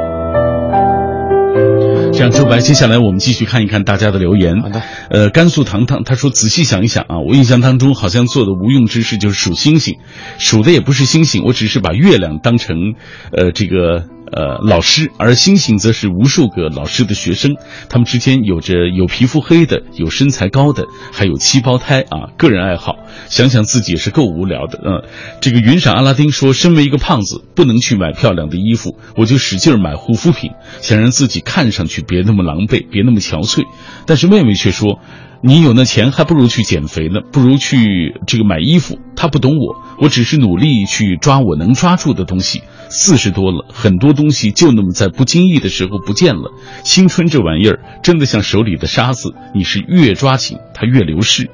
[2.12, 4.60] 这样，周白，接下来我们继续看一看大家的留言。
[4.60, 9.98] 好的，呃，甘肃糖糖他说：“仔细想一想啊，我印象当中好像做的无用之事就是数星星，
[10.38, 12.94] 数的也不是星星，我只是把月亮当成
[13.32, 17.56] 呃这个呃老师，而星星则是无数个老师的学生，
[17.88, 22.30] 他们之间有着有皮肤黑的，有身材高的，还有七胞胎啊。
[22.36, 22.96] 个人爱好，
[23.28, 24.80] 想想自己也是够无聊的。
[24.84, 25.08] 嗯，
[25.40, 33.64] 这个云闪阿拉丁说，身为一个胖子，不能去买漂亮的衣服，我就使劲买护肤品，想让自己看上去别那么狼狈，别那么憔悴。
[34.06, 35.00] 但是妹妹却说。
[35.42, 38.98] 你有那钱，还不如去减肥呢，不如去这个买衣服。
[39.16, 42.62] 他不懂我，我只是努力去抓我能抓住的东西。
[42.98, 46.50] 四十多了，很多东西就那么在不经意的时候不见了。
[46.82, 51.50] 青春这玩意儿，真的像手里的沙子，你是越抓紧，它越流逝。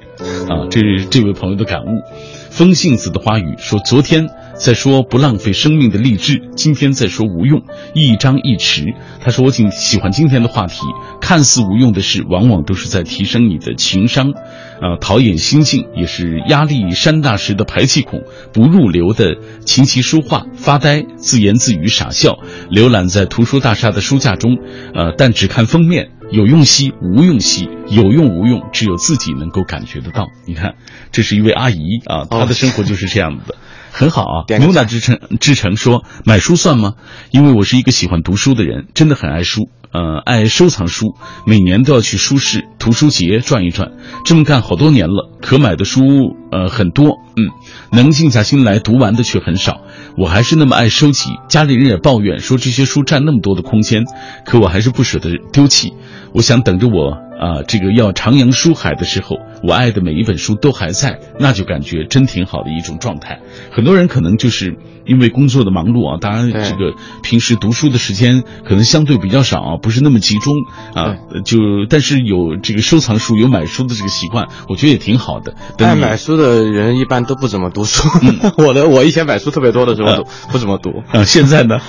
[0.48, 2.02] 啊，这是这位朋友的感悟。
[2.50, 7.62] 风信子的花语说：昨天在说不浪费生命的励志，今天在说无用，
[7.94, 8.94] 一张一弛。
[9.20, 10.80] 他说我挺喜欢今天的话题，
[11.20, 22.38] 看似无用的事，往往都是在提升你的情商，啊，陶冶心性，也是压力山大时的排气孔，不入流的琴棋书画，发呆，自言自语，傻笑，
[22.70, 24.58] 浏览在图书大厦的书架中，
[24.94, 26.10] 呃，但只看封面。
[26.30, 30.28] 有用兮无用兮，有用无用，只有自己能够感觉得到。
[30.46, 30.76] 你看，
[31.10, 33.56] 这是一位阿姨啊，她的生活就是这样子的，
[33.92, 34.58] 很好啊。
[34.58, 36.94] 牛奶之城之城说买书算吗？
[37.30, 41.14] 因为我是一个喜欢读书的人，真的很爱书，呃，爱收藏书，
[41.46, 43.92] 每年都要去书市、图书节转一转，
[44.24, 45.30] 这么干好多年了。
[45.40, 46.02] 可买的书
[46.50, 47.50] 呃很多，嗯，
[47.90, 49.82] 能静下心来读完的却很少。
[50.16, 54.04] 我还是那么爱收集，家里人也抱怨说这些书占那么多的空间，
[54.46, 55.92] 可我还是不舍得丢弃。
[56.34, 63.40] 我想等着我啊，这个要徜徉书海的时候，我爱的每一本书都还在，那就感觉真挺好的一种状态。
[63.72, 70.54] 很多人可能就是因为工作的忙碌啊，当然这个平时读书的时间可能相对比较少，不是那么集中
[70.94, 71.16] 啊。
[71.44, 71.58] 就
[71.90, 75.54] 但是有这个收藏书、有买书的这个习惯，我觉得也挺好的。
[75.78, 78.08] 爱 买书的人一般都不怎么读书。
[78.56, 81.80] 我的我以前买书特别多的时候都不怎么读啊，现在呢？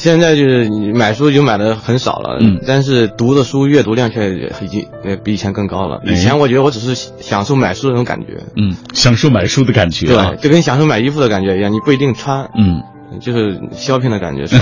[0.00, 4.30] 现在就是你买书就买的很少了，嗯，但是读的书阅读量却
[4.62, 6.00] 已经呃比以前更高了。
[6.06, 12.82] 以前我觉得我只是享受买书的那种感觉，嗯，享受买书的感觉，对，就跟享受买衣服的感觉一样，你不一定穿，嗯。
[13.18, 14.58] 就是消费的感觉少，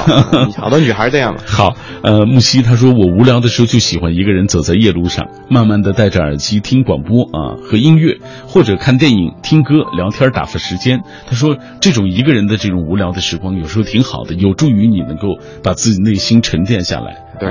[0.56, 1.40] 好多女孩这样嘛。
[1.46, 11.00] 好，呃，木西他说我无聊的时候就喜欢一个人走在夜路上，慢慢的戴着耳机听广播啊和音乐，或者看电影、听歌、聊天打发时间。
[11.26, 17.16] 他说这种一个人的这种无聊的时光有时候挺好的，有助于你能够把自己内心沉淀下来。
[17.38, 17.48] 对，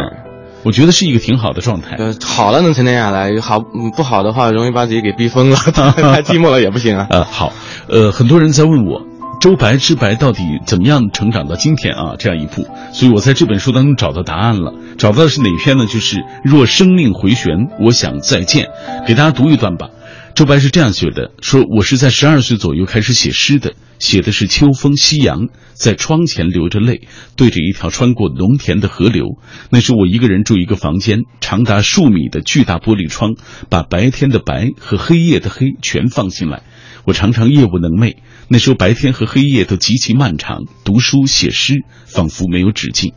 [0.63, 1.95] 我觉得是一个挺好的状态。
[1.97, 5.55] 呃，好了能沉淀下来，好不好的话容易把自己给逼疯了，
[5.95, 7.07] 太寂寞了也不行啊。
[7.11, 7.53] 呃，好，
[7.87, 9.01] 呃，很多人在问我。
[9.39, 12.15] 周白之白到底怎么样成长到今天啊？
[12.17, 14.73] 这样一步，所以我在这本书当中找到答案了。
[14.97, 15.85] 找到的是哪篇呢？
[15.85, 18.67] 就是若生命回旋，我想再见。
[19.05, 19.89] 给大家读一段吧。
[20.37, 29.39] 周白是这样写的：说我是在十二岁左右开始写诗的，写的是秋风夕阳，在窗前流着泪，对着一条穿过农田的河流。
[29.71, 33.33] 那是我一个人住一个房间，长达数米的巨大玻璃窗，
[33.71, 36.61] 把白天的白和黑夜的黑全放进来。
[37.03, 38.17] 我常常夜不能寐。
[38.47, 43.13] 那时候白天和黑夜都极其漫长，读书写诗仿佛没有止境。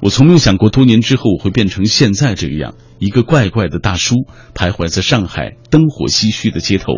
[0.00, 4.14] 我从没有想过多年之后我会变成现在这个样，一个怪怪的大叔
[4.54, 6.92] 徘徊在上海灯火唏嘘的街头。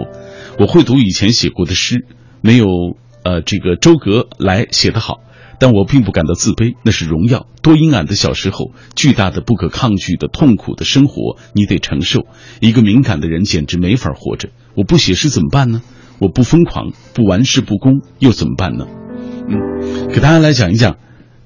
[0.58, 2.06] 我会读以前写过的诗，
[2.40, 2.66] 没有
[3.24, 5.20] 呃这个周格来写得好，
[5.58, 7.46] 但我并不感到自卑，那是荣耀。
[7.60, 12.26] 多阴暗的小时候，巨大的不可抗拒的痛苦的生活，你得承受。
[12.60, 14.50] 一个敏感的人简直没法活着。
[14.74, 15.82] 我不写诗怎么办呢？
[16.20, 18.86] 我不疯狂，不玩世不恭，又怎么办呢？
[19.48, 20.98] 嗯，给大家来讲一讲，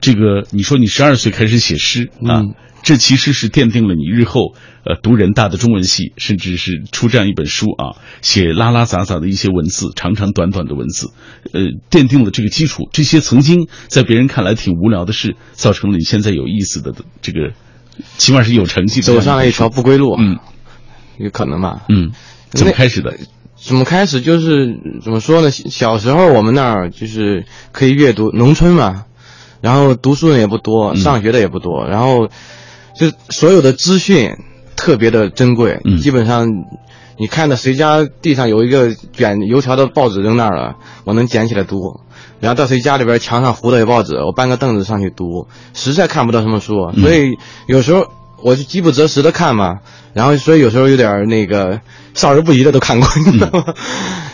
[0.06, 2.44] 这个你说你十二岁开始写诗啊，
[2.84, 11.08] 这其实是奠定了你日后呃读人大的中文系，甚至是出这样一本书啊，写拉拉杂杂的一些文字，长长短短的文字，
[11.52, 12.84] 呃，奠定了这个基础。
[12.92, 17.50] 这些曾经在别人看来挺无聊的事，造成了你现在有意思的这个，
[18.16, 20.14] 起码是有成绩，走上了一条不归路。
[20.16, 20.38] 嗯，
[21.18, 21.82] 有可能吧？
[21.88, 22.12] 嗯，
[22.50, 23.18] 怎么开始的？
[23.56, 24.20] 怎么开始？
[24.20, 24.68] 就是
[25.02, 25.50] 怎么说呢？
[25.50, 29.06] 小时候我们那儿就是可以阅读，农村嘛，
[29.60, 32.28] 然后读书人也不多，上学的也不多，然后
[32.94, 34.36] 就所有的资讯
[34.76, 35.80] 特别的珍贵。
[36.00, 36.48] 基本上
[37.18, 42.00] 你看到谁家地上有一个卷油条的报纸扔那儿了，我能捡起来读；
[42.40, 45.48] 然后到谁家里边墙上糊的有报纸，我搬个凳子上去读。
[45.74, 47.36] 实在看不到什么书，所以
[47.66, 48.06] 有时候
[48.42, 49.80] 我就饥不择食的看嘛。
[50.12, 51.80] 然后所以有时候有点那个。
[52.16, 53.74] 少儿不宜的都看过，你知道吗？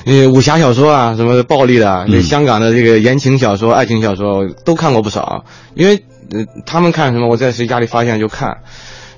[0.06, 5.44] 呃，武侠小说啊，什么暴力的啊，这香港的这个言情小说、爱情小说都看过不少。
[5.74, 8.58] 因为呃，他们看什么，我在谁家里发现就看。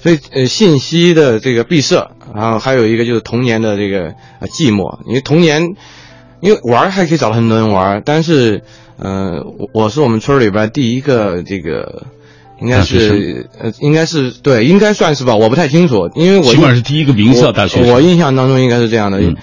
[0.02, 4.98] 所以呃，信息的这个闭塞，然后还有一个就是童年的这个呃寂寞。
[5.06, 5.74] 因为童年，
[6.40, 8.62] 因为玩儿还可以找到很多人玩儿，但是
[8.98, 12.04] 呃，我我是我们村里边第一个这个。
[12.60, 17.94] 应该是呃，应该是对，应该算是吧，我不太清楚，因为我起码是第一个名校大学我。
[17.94, 19.20] 我印象当中应该是这样的。
[19.20, 19.36] 嗯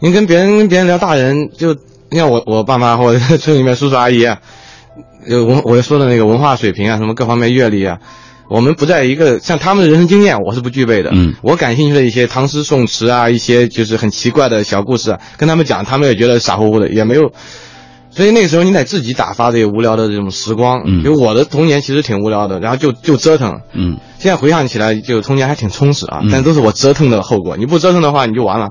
[0.00, 1.74] 你跟别人跟别人聊大人，就
[2.08, 4.38] 你看我我爸妈 或者村里面叔叔阿姨啊，
[5.28, 7.98] 就文我说的那个文化水平啊，什么各方面阅历啊，
[8.48, 11.10] 我们不在一个像他们的人生经验，我是不具备的。
[11.12, 17.32] 嗯，我感兴趣的一些唐诗宋词啊，一些就是很奇怪的小故事啊，跟他们讲，他们也觉得傻乎乎的，也没有。
[18.18, 20.82] 所以那个时候你得自己打发这个无聊的这种时光。
[20.86, 23.60] 嗯就我的童年其实挺无聊的，然后就就折腾。
[23.74, 27.56] 嗯，现在回想起来，就童年还挺充实啊，嗯但都是我折腾的后果。
[27.56, 28.70] 你不折腾的话，你就完了。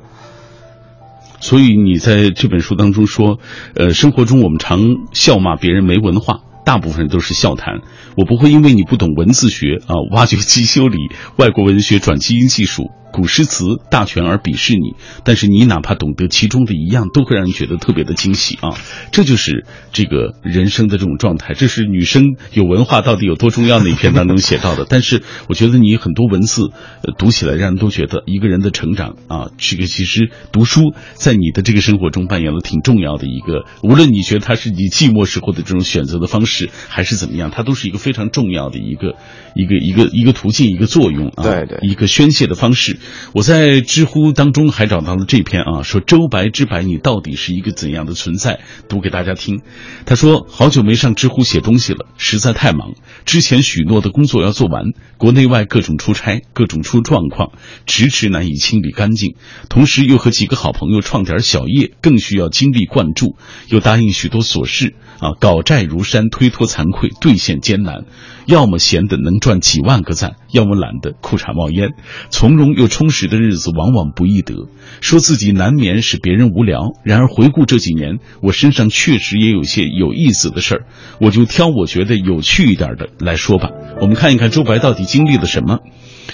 [1.40, 3.38] 所以你在这本书当中说，
[3.74, 4.82] 呃，生活中我们常
[5.14, 7.80] 笑骂别人没文化，大部分都是笑谈。
[8.18, 10.98] 我不会因为你不懂文字学啊，挖掘机修理、
[11.38, 18.78] 外国文学转基因技术、古诗词大全而鄙视你，但是你哪怕懂得其中的一样，都会让人觉得特别的惊喜啊！
[19.12, 24.86] 这就是这个人生的这种状态，这是女生有文化到底有多重要那一篇当中写到的。
[24.90, 26.72] 但是我觉得你很多文字，
[27.04, 39.16] 呃，读起来让人都觉得一个人的成长啊，这个其实读书在你的这个生活中扮演了挺重要的一个，无论你觉得它是你寂寞时候的这种选择的方式，还是怎么样，它都是一个非常重要的一个
[39.56, 42.97] 一个一个一个途径，一个作用啊，对对一个宣泄的方式。
[43.34, 48.60] 我在知乎当中还找到了这篇啊，说周白之白，你到底是一个怎样的存在？
[48.90, 49.62] 读给大家听。
[50.06, 52.94] 他说，好久没上知乎写东西了，实在太忙。
[53.26, 54.86] 之前许诺的工作要做完，
[55.18, 57.52] 国内外各种出差，各种出状况，
[57.86, 59.36] 迟迟难以清理干净。
[59.70, 63.36] 同时又和几个好朋友创点小业，更需要精力灌注。
[63.70, 68.06] 又答应许多琐事啊，搞债如山，推脱惭愧，兑现艰难。
[68.48, 71.90] 要么闲得能赚几万个赞，要么懒得裤衩冒烟。
[72.30, 74.70] 从容又充实的日子往往不易得。
[75.02, 80.86] 说自己难免使别人无聊，然而回顾这几年，我身上确实也有些有意思的事儿，
[81.20, 83.70] 我就挑我觉得有趣一点的来说吧。
[84.00, 85.80] 我们看一看周白到底经历了什么。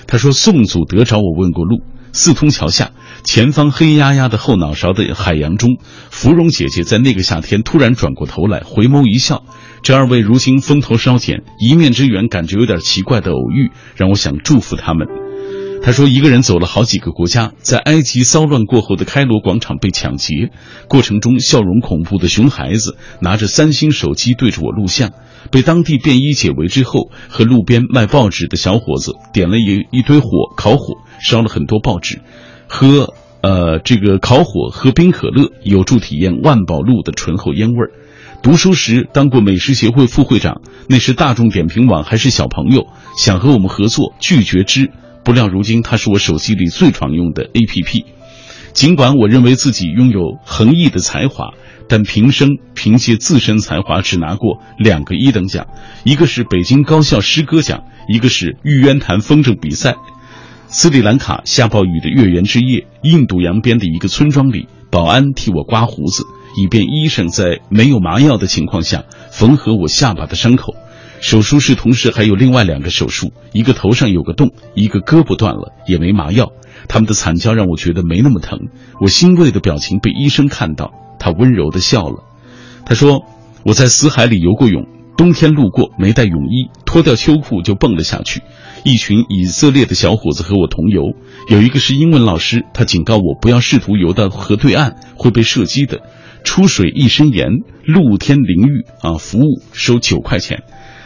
[0.05, 2.91] 他说：“宋祖德找我问过路，四通桥下，
[3.23, 5.77] 前方黑压压的后脑勺的海洋中，
[6.09, 9.43] 芙蓉姐姐在那个夏天突然转过头来，回眸一笑。
[9.83, 15.07] 这二位如今风头稍减，一面之缘，感觉有点奇怪的偶遇，让我想祝福他们。”
[15.83, 20.51] 他说，一个人走了好几个国家，在埃及骚乱过后的开罗广场被抢劫，
[20.87, 25.11] 过程中笑容恐怖的熊孩子拿着三星手机对着我录像，
[25.51, 32.21] 被当地便衣解围之后，和路边卖报纸的小伙子点了一一堆火烤火，烧了很多报纸，
[32.69, 37.91] 喝呃这个烤火喝冰可乐，有助体验万宝路的醇厚烟味儿。
[38.43, 42.87] 读书时当过美食协会副会长，那时大众点评网还是小朋友，
[43.17, 44.91] 想和我们合作，拒绝之。
[45.23, 48.03] 不料如今它是我手机里最常用的 APP。
[48.73, 51.51] 尽管我认为自己拥有横溢的才华，
[51.87, 55.67] 但平生凭借自身才华只拿过两个一等奖，
[56.03, 59.95] 一个是北京高校诗歌奖，一个是玉渊潭风筝比赛。
[60.67, 66.25] 斯里兰卡下暴雨的月圆之夜，印度洋边的一个村庄里，保安替我刮胡子，
[66.55, 70.75] 以便医生在没有麻药的情况下缝合我下巴的伤口。
[71.21, 76.51] 手术室同时还有另外两个手术，一个头上有个洞，一个胳膊断了，也没麻药。
[76.89, 78.59] 他们的惨叫让我觉得没那么疼。
[78.99, 82.25] 我欣慰的表情被医生看到，他温柔的笑了。
[82.85, 83.23] 他说
[83.63, 84.85] ：“我在死海里游过泳，
[85.15, 88.41] 冬天路过没带泳衣，脱掉秋裤就蹦了下去。
[88.83, 91.13] 一群以色列的小伙子和我同游，
[91.49, 96.01] 有一个是英文老师，他警告我不要试图游到河对岸，会被射击的。
[96.43, 97.49] 出水一身盐，
[97.85, 100.63] 露天淋浴啊，服务收九块钱。”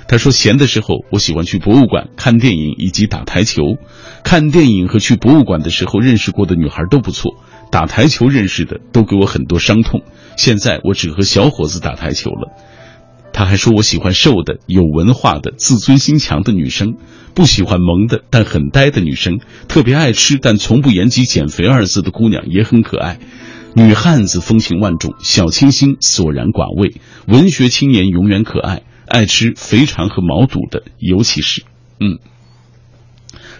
[0.09, 3.61] 他说：“闲的时候，我喜欢去博物馆看电影以及打台球。
[4.23, 7.35] 看电影和去博物馆的时候认识过的女孩都不错，
[7.71, 10.03] 打台球认识的都给我很多伤痛。
[10.37, 12.53] 现在我只和小伙子打台球了。”
[13.33, 16.95] 他还说：“我喜欢瘦的、有文化的、自尊心强的女生，
[17.35, 19.41] 不喜欢萌的但很呆的女生。
[19.67, 23.19] 特别爱吃但从不言及减肥二字的姑娘也很可爱。
[23.77, 26.99] 女汉子风情万种，小清新，索然寡味。
[27.27, 31.63] 文学青年永远可爱。”爱吃肥肠和毛肚的，尤其是，
[32.01, 32.19] 嗯，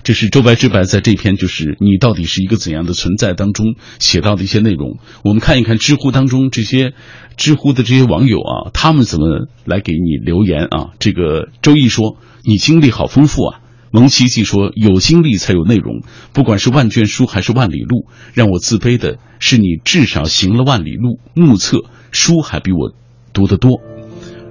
[0.03, 4.97] 这是周白之白在这篇就是你到底是一个怎样的存在当中写到的一些内容。
[5.24, 6.93] 我们看一看知乎当中这些
[7.38, 10.89] 知乎的这些网友啊，他们怎么来给你留言啊？
[10.99, 13.61] 这个周易说：“你经历好丰富啊，
[13.92, 22.94] 蒙奇奇说：“有经历才有内容，不管是万卷书还是万里路，让我自卑的是你至少行了万里路，目测书还比我
[23.34, 23.80] 读得多。”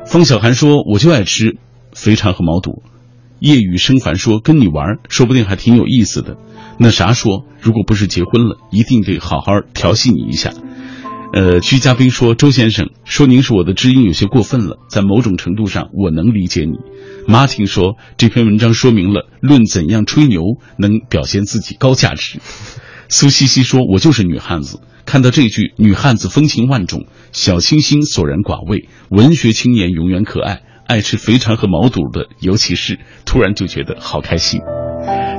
[0.07, 1.57] 方小寒说：“我就爱吃
[1.93, 2.83] 肥肠和毛肚。”
[3.39, 6.39] 夜雨生烦说：“跟你玩，说不定还挺有意思的。”
[6.79, 10.53] 那啥说：“如果不是结婚了，一定得好好调戏你一下。”
[11.33, 14.79] 呃，居嘉宾说：“周先生说您是我的知音，有些过分了。
[14.89, 16.79] 在某种程度上，我能理解你。”
[17.29, 20.43] 马婷说：“这篇文章说明了论怎样吹牛
[20.79, 22.39] 能表现自己高价值。”
[23.09, 34.61] 苏西西说：“我就是女汉子，看到这句‘女汉子风情万种，小清新索然寡味，文学青年永远可爱，爱吃肥肠和毛肚的，尤其是突然就觉得好开心。’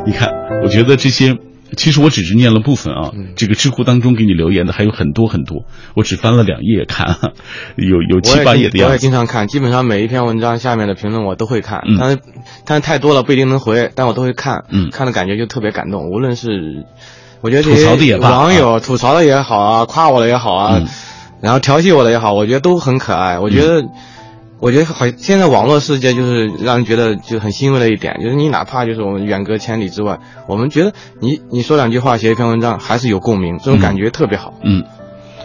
[0.05, 0.29] 你看，
[0.63, 1.37] 我觉得这些。”
[1.75, 5.65] 其实我只是念了部分啊，这个知乎当中给你留言的还有很多很多，
[5.95, 7.17] 我只翻了两页看，
[7.75, 8.89] 有有七八页的样子。
[8.89, 12.19] 我也经常看，基本上每一篇文章下面的评论我都会看，但是
[12.65, 16.09] 但是太多了不一定能回，但我都会看，嗯，看的感觉就特别感动。
[16.09, 16.85] 无论是
[17.41, 20.81] 我觉得吐槽的也罢网友吐槽的也好啊，夸我的也好啊，
[21.41, 23.39] 然后调戏我的也好，我觉得都很可爱。
[23.39, 23.83] 我觉得。
[24.59, 34.53] 我觉得好，现在网络世界就是让人觉得就很欣慰的一点，就是你哪怕就是我们远隔千里之外，我们觉得你你说两句话，写一篇文章，还是有共鸣，这种感觉特别好。
[34.63, 34.83] 嗯，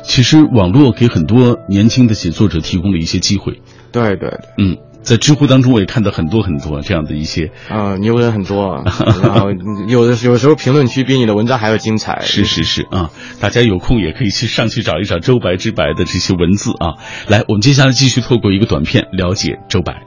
[0.02, 3.60] 其实网络给很多年轻的写作者提供了一些机会。
[3.90, 4.78] 对对对，嗯。
[5.02, 8.84] 在知乎当中，我也看到很多很多这样的一些啊牛人很多，
[9.22, 9.50] 然后
[9.88, 12.20] 有的有时候评论区比你的文章还要精彩。
[12.22, 16.94] 是是是啊，大家有空也可以去上去找一找周白之白的这些文字啊。
[17.26, 20.02] 来，我们接下来继续透过一个短片了解周白。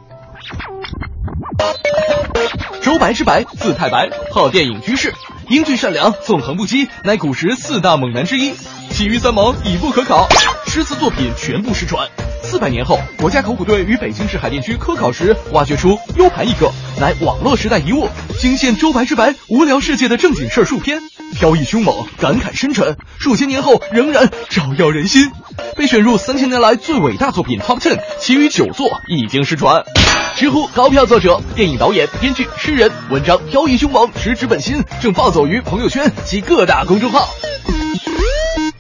[2.96, 5.14] 周白之白，字太白，号电影居士，
[5.50, 8.54] 英俊善良，纵横不羁，乃古时四大猛男之一，
[8.89, 10.30] 其余三猛已不可考，
[10.66, 12.08] 诗词作品全部失传。
[12.41, 16.72] 四百年后，国家考古队于北京市海淀区科考时，挖掘出 U 盘一个，
[17.02, 18.08] 乃网络时代遗物，
[18.39, 21.02] 惊现周白之白无聊世界的正经事儿数篇，
[21.34, 25.30] 飘逸凶猛，感慨深沉，数千年后仍然照耀人心，
[25.76, 29.84] 被选入三千年来最伟大作品 Top Ten，其余九座已经失传。
[30.36, 37.30] 知乎高票作者、电影导演、编剧、诗人，文章飘逸凶猛，直指本心，正暴走于朋友圈及各大公众号。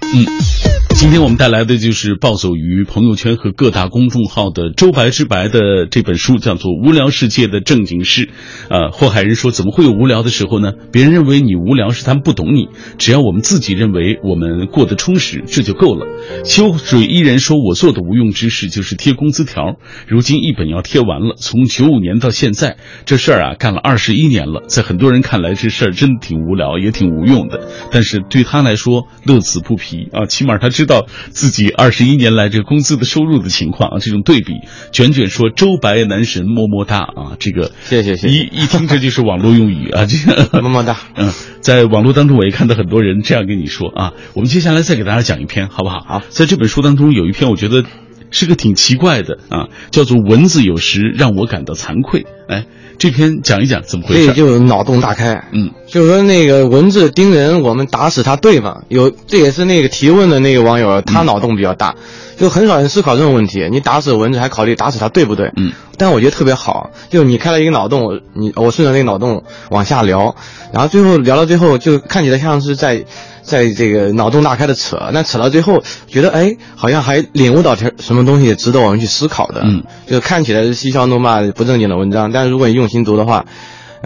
[0.01, 0.64] 嗯。
[0.97, 8.27] 今天我们带来的就是暴走于朋友圈和各大公众号的周白之白的这本书，叫做《无聊世界的正经事》。
[8.69, 10.71] 呃，祸害人说，怎么会有无聊的时候呢？
[10.93, 16.07] 别人认为你无聊是他们不懂你，只要我们自己认为我们过得充实，这就够了。
[16.45, 19.75] 秋水依然说，我做的无用之事就是贴工资条，
[20.07, 21.35] 如今一本要贴完了。
[21.37, 27.67] 从九五年到现在，这事儿啊干了二十一年了，在很多人看来，这事儿真的挺无聊，也挺无用的。
[27.91, 30.84] 但是对他来说，乐此不疲啊，起码他知。
[30.85, 34.53] 知道自己二十一年来这个工资的收入的情况啊，这种对比，
[34.91, 40.17] 卷卷说周白男神么么哒啊，这个谢谢谢谢，一一听这就是网络用语啊， 这
[40.47, 46.01] 个么么哒，嗯，在网络当中我也看到很多人这样跟你说啊，我们接下来再给大家讲一篇好不好？
[46.07, 47.83] 好，在这本书当中有一篇我觉得
[48.31, 52.65] 是个挺奇怪的啊，叫做文字有时让我感到惭愧，哎。
[52.97, 54.27] 这篇讲一讲怎么回事？
[54.27, 58.83] 这就脑洞大开，嗯，就是说那个文字盯人，我们打死他对吗？
[58.87, 61.93] 有，这也是那个提问的那个网友，他脑洞比较大，
[62.37, 63.67] 就很少人思考这种问题。
[63.69, 65.51] 你打死蚊子还考虑打死他对不对？
[65.57, 70.33] 嗯，但我觉得特别好，就你开了一个脑洞，你我顺着那个脑洞往下聊，
[70.71, 73.03] 然后最后聊到最后，就看起来像是在。
[73.45, 79.61] 在这个脑洞大开的扯，那扯到最后，觉得哎，好像还领悟到点什么东西值得我们去思考的。
[79.63, 83.45] 嗯，就看起来是嬉笑怒骂不正经的文章，但是如果你用心读的话。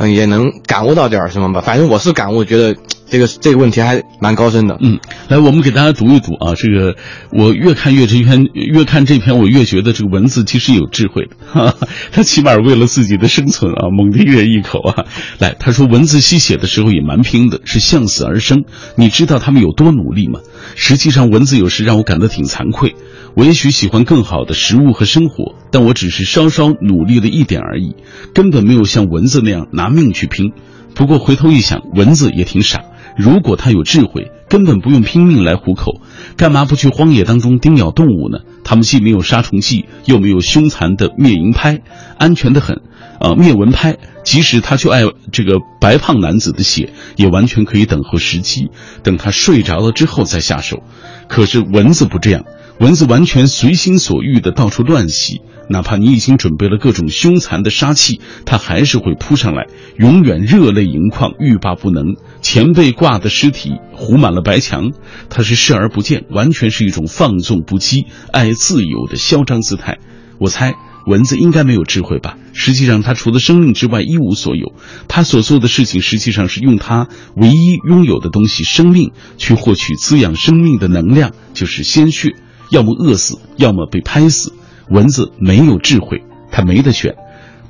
[0.01, 1.59] 嗯，也能感悟到点什么吧。
[1.59, 2.79] 反正我是感悟，觉得
[3.09, 4.77] 这个这个问题还蛮高深的。
[4.81, 4.99] 嗯，
[5.29, 6.53] 来，我们给大家读一读啊。
[6.55, 6.95] 这个
[7.31, 11.35] 我越看越这篇，越看这篇，我越觉得这个文字其实有智慧的。
[11.45, 15.05] 哈 哈他起码为了自己的生存啊，猛地一人一口啊。
[15.39, 18.63] 来，他说文字吸血的时候也蛮拼的，是向死而生。
[18.95, 20.39] 你知道他们有多努力吗？
[20.75, 22.95] 实际上，文字有时让我感到挺惭愧。
[23.35, 27.95] 我也许喜欢更好的食物和生活，但我只是稍稍努力了一点而已，
[28.33, 30.51] 根本没有像蚊子那样拿命去拼。
[30.95, 32.83] 不过回头一想，蚊子也挺傻。
[33.19, 35.99] 如果他有智慧，根本不用拼命来糊口，
[36.37, 38.39] 干嘛不去荒野当中叮咬动物呢？
[38.63, 41.81] 他们既没有杀虫剂，又没有凶残的灭蝇拍，
[42.17, 42.81] 安全的很。
[43.19, 48.69] 呃，灭蚊拍，即使他就爱这个白胖男子的血，也完全可以等候时机，
[49.03, 50.83] 等他睡着了之后再下手。
[51.27, 52.45] 可是蚊子不这样。
[52.79, 59.65] 蚊子完全随心所欲的到处乱袭，哪怕你已经准备了各种凶残的杀气，它还是会扑上来，
[59.97, 62.15] 永远热泪盈眶，欲罢不能。
[62.41, 64.91] 前辈挂的尸体糊满了白墙，
[65.29, 69.97] 它是视而不见，完全是一种放纵不羁、爱自由的嚣张姿态。
[70.39, 70.73] 我猜
[71.05, 72.37] 蚊子应该没有智慧吧？
[72.53, 74.73] 实际上，它除了生命之外一无所有。
[75.07, 82.35] 它所做的事情，实际上是用它唯一拥有的东西——生命，去获取滋养生命的能量，就是鲜血。
[82.69, 84.53] 要么饿死，要么被拍死。
[84.89, 87.15] 蚊子没有智慧，它没得选，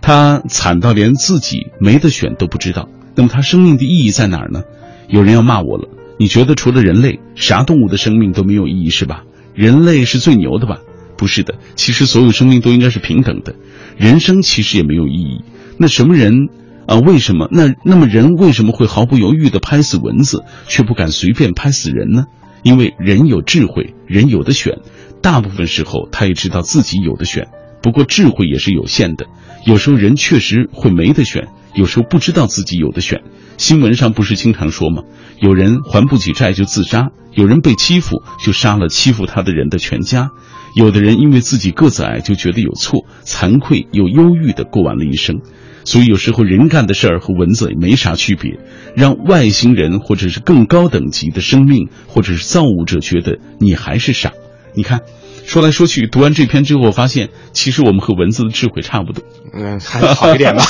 [0.02, 2.90] 它惨到连自己没得选都不知道。
[3.16, 4.64] 那么，它生命的意义在哪儿呢？
[5.08, 5.88] 有人要骂我了。
[6.18, 9.24] 你觉得除了人类，啥动物的生命都没有意义是吧？
[9.54, 10.80] 人类是最牛的吧？
[11.20, 13.54] 不是的，其实所有生命都应该是平等的。
[13.98, 15.44] 人生其实也没有意义。
[15.78, 16.48] 那什么人
[16.88, 16.96] 啊？
[16.96, 17.50] 为什么？
[17.52, 22.28] 那那么人为什么会毫不犹豫地拍死蚊子，却不敢随便拍死人呢？
[22.64, 24.78] 因为人有智慧，人有的选。
[25.22, 27.50] 大部分时候，他也知道自己有的选。
[27.82, 29.28] 不过智慧也是有限的，
[29.66, 33.22] 有时候人确实会没得选，有时候不知道自己有的选。
[33.58, 35.04] 新闻上不是经常说吗？
[35.40, 40.30] 有人还不起债就自杀，有人被欺负就杀了欺负他的人的全家，
[40.76, 45.42] 有的人因为自己个子矮就觉得有错，惭愧又忧郁的过完了一生。
[45.84, 48.60] 所以有时候人干的事儿和蚊子也没啥区别，
[48.96, 54.34] 让外星人或者是更高等级的生命或者是造物者觉得你还是傻。
[54.74, 55.02] 你看。
[55.46, 59.24] 说来说去，读完这篇之后，我发现其实我们和文字的智慧差不多。
[59.54, 60.64] 嗯，还是好一点吧。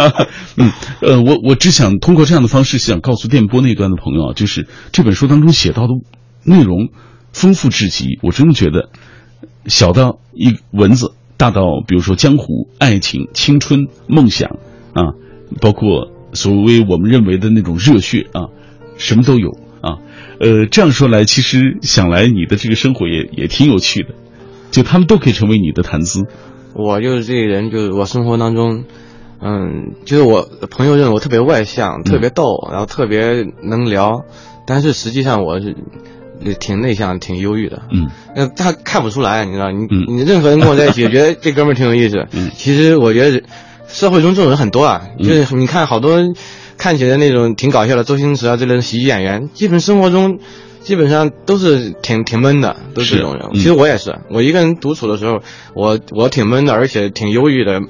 [0.56, 5.94] 嗯，呃，我我只想通过这样的方式，想告诉电波那端的朋友啊，就是这本书当中写到的
[6.44, 6.90] 内容
[7.32, 8.18] 丰富至极。
[8.22, 8.90] 我真的觉得，
[9.66, 14.50] 小到一文字，大到比如说江湖、爱情、青春、梦想
[14.92, 15.14] 啊，
[15.60, 18.54] 包括所谓我们认为的那种热血啊，
[18.96, 19.98] 什么都有啊。
[20.40, 24.14] 呃，这样说来，其实想来你的这个生活也也挺有趣的，
[24.70, 26.26] 就他们都可以成为你的谈资。
[26.72, 28.84] 我就是这个人，就是我生活当中，
[29.42, 34.24] 嗯，就是我朋友认为我特别外向，特别逗，然后特别能聊，
[34.66, 35.74] 但是实际上我是
[36.58, 37.82] 挺内向、挺忧郁的。
[37.92, 42.26] 嗯，那他看不出来，你知道，你你任何人跟我在一起， 觉得这哥们儿挺有意思。
[42.32, 43.42] 嗯，其实我觉得
[43.88, 46.18] 社会中这种人很多啊，就是你看好多。
[46.80, 50.38] 看起来那种挺搞笑的，周星驰啊这类的喜剧演员，基本生活中，
[50.80, 53.50] 基本上都是挺挺闷的，都是这种人。
[53.52, 55.42] 其实我也是，我一个人独处的时候，
[55.74, 57.82] 我我挺闷的，而且挺忧郁的。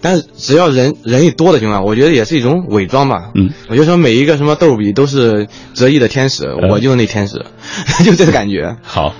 [0.00, 3.32] 但是只要人人一多的情况，我觉得也是一种伪装吧。
[3.34, 7.44] 嗯，我就说每一个什么逗比都是折翼的天使，我就是那天使，
[8.06, 8.76] 就这个感觉。
[8.80, 9.12] 好，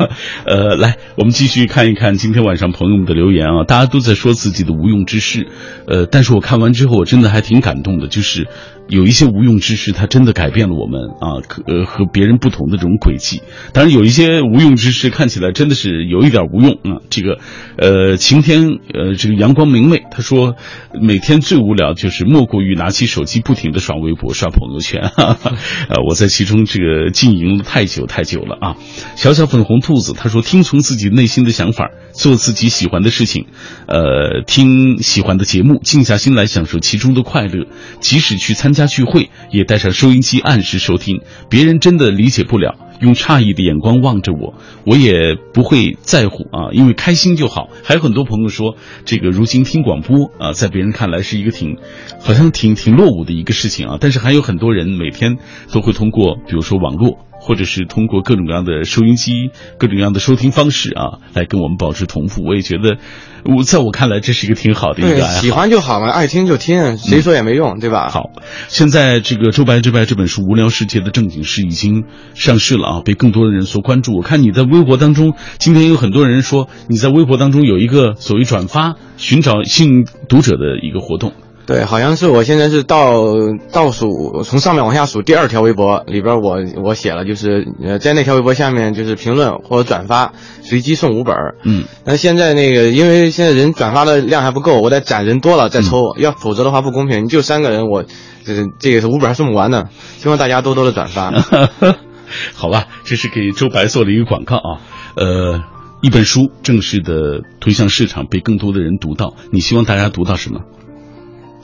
[0.44, 5.48] 呃，来，我们继续看一看今天晚上朋友们的留言啊，大家都在说自己的无用之事，
[5.88, 8.46] 呃，但是我看完之后，我真的还挺感动的，就是。
[8.88, 13.42] 有一些无用之事，它真的改变了我们啊，呃，和别人不同的这种轨迹。
[13.72, 17.02] 当然，有一些无用之事看起来真的是有一点无用啊。
[17.10, 17.38] 这个，
[17.78, 20.54] 呃，晴天，呃，这个阳光明媚，他说，
[21.02, 25.52] 每天最无聊就是莫过于拿起手机不停的刷微博、刷朋友圈， 哈哈
[25.88, 28.76] 呃，我在其中这个经营了太久太久了啊。
[29.16, 33.46] 小小粉红兔子他说，听从自己内心的想法，做自己喜欢的事情，
[33.88, 37.66] 呃，听喜欢的节目，静下心来享受其中的快乐，
[37.98, 38.75] 即使去参。
[38.76, 44.54] 家聚会也带上收音机按时收听，别人真的理解不了，用诧异的眼光望着我，
[44.84, 47.68] 我也不会在乎啊，因为开心就好。
[47.82, 51.78] 还有很多朋友说，这个如今听广播啊，在别人看来是一个挺，
[52.20, 55.38] 好像挺挺落伍的一个事情啊，但是还有很多人每天
[55.72, 57.25] 都会通过，比如说网络。
[57.46, 62.42] 或者是通过各种各样的收音机、各种各样的收听方式啊，来跟我们保持同步。
[62.44, 62.98] 我也觉得，
[63.44, 65.40] 我在我看来，这是一个挺好的一个爱好。
[65.40, 68.08] 喜欢就好嘛，爱听就听，谁说也没用，对吧？
[68.08, 68.30] 好，
[68.66, 72.02] 现在这个《周白之白》这本书《无聊世界的正经事》已经
[72.34, 74.16] 上市了啊，被更多的人所关注。
[74.16, 81.32] 我看你在微博当中，今天有很多人说你在微博当中有一个所谓转发、寻找幸运读者的一个活动。
[81.66, 83.24] 对，好像是我现在是倒
[83.72, 97.24] 倒数，从上面往下数第二条微博里边，我我写了，就是呃，在那条微博下面就是评论或者转发，随机送五本嗯，那现在那个，因为现在人转发的量还不够，我得攒人多了再抽，要否则的话不公平。
[97.24, 98.04] 你就三个人，我
[98.44, 99.88] 这这个是五本还送不完呢。
[100.18, 101.32] 希望大家多多的转发。
[102.54, 104.78] 好吧，这是给周白做了一个广告啊。
[105.16, 105.62] 呃，
[106.00, 109.34] 一本书正式的推向市场，被更多的人读到。
[109.52, 110.60] 你希望大家读到什么？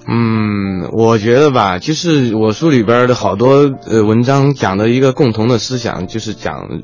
[0.07, 6.83] 嗯，我觉得吧，就是我书里边的好多呃文章讲的一个共同的思想，就是讲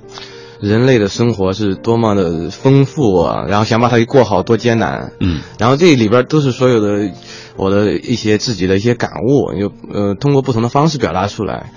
[0.60, 5.12] 人类的生活是多么的丰富啊，然后想把它过好多艰难。
[5.20, 7.10] 嗯，然后这里边都是所有的
[7.56, 11.72] 我的一些自己的一些感悟，有呃通过不同的方式表达出来。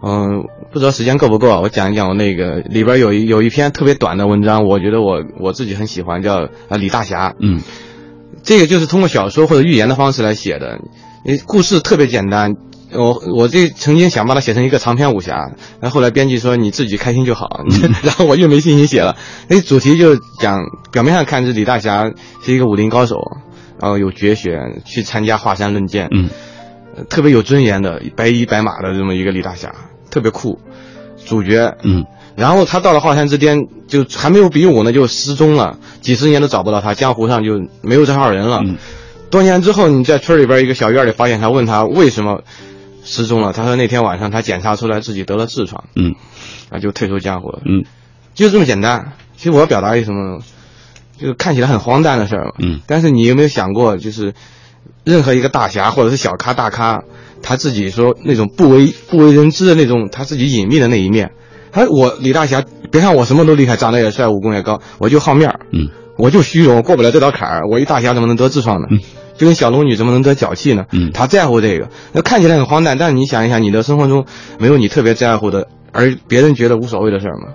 [0.00, 1.60] 嗯，不知道时间够不够啊？
[1.60, 7.34] 我讲一讲我那个里边有一有一篇特别短的文章，我觉得我我自己很喜欢，叫啊李大侠。
[7.40, 7.60] 嗯。
[8.44, 10.78] 这个就是通过小说或者寓言的方式来写的，
[11.46, 12.54] 故事特别简单，
[12.92, 17.64] 我我这曾经想把它写成一个长篇武侠，然后后来编辑说你自己开心就好，
[18.04, 19.16] 然后我又没信心写了。
[19.48, 20.60] 那主题就讲，
[20.92, 23.16] 表面上看是李大侠是一个武林高手，
[23.80, 26.28] 然后有绝学，去参加华山论剑，嗯，
[27.08, 29.74] 特别有尊严的白衣白马的这么一个李大侠，
[30.10, 30.60] 特别酷。
[31.24, 32.04] 主角，嗯，
[32.36, 38.60] 然后他到了华山之巅，就还没有比武呢，就失踪了，几十年都找不到他，江湖上就没有这号人了。
[38.64, 38.76] 嗯
[39.30, 42.44] 多年之后，你在村里边一个小院里发现他，问他为什么
[43.02, 46.14] 失踪了，他说那天晚上他检查出来自己得了痔疮，嗯，
[46.70, 47.84] 啊就退出江湖了，嗯，
[48.32, 49.14] 就这么简单。
[49.36, 50.40] 其实我要表达一什么，
[51.18, 54.34] 就是看起来很荒诞的事儿嘛，嗯，但是你有没有想过，就是
[55.02, 57.02] 任何一个大侠或者是小咖大咖，
[57.42, 61.32] 他自己说那种不为不为人知的那种他自己隐秘的那一面。
[61.74, 67.62] 他我李大侠，别看我什么都厉害，长得也帅，武功也高，我就好面儿，嗯，我就虚荣，过不了这道坎儿。
[67.68, 68.86] 我一大侠怎么能得痔疮呢？
[68.90, 69.00] 嗯
[69.36, 70.84] 就跟小龙女怎么能得脚气呢？
[70.92, 74.24] 嗯他在乎这个，那看起来很荒诞，但是你想一想，你的生活中
[74.60, 77.48] 没有你特别在乎的，而别人觉得无所谓的事儿吗？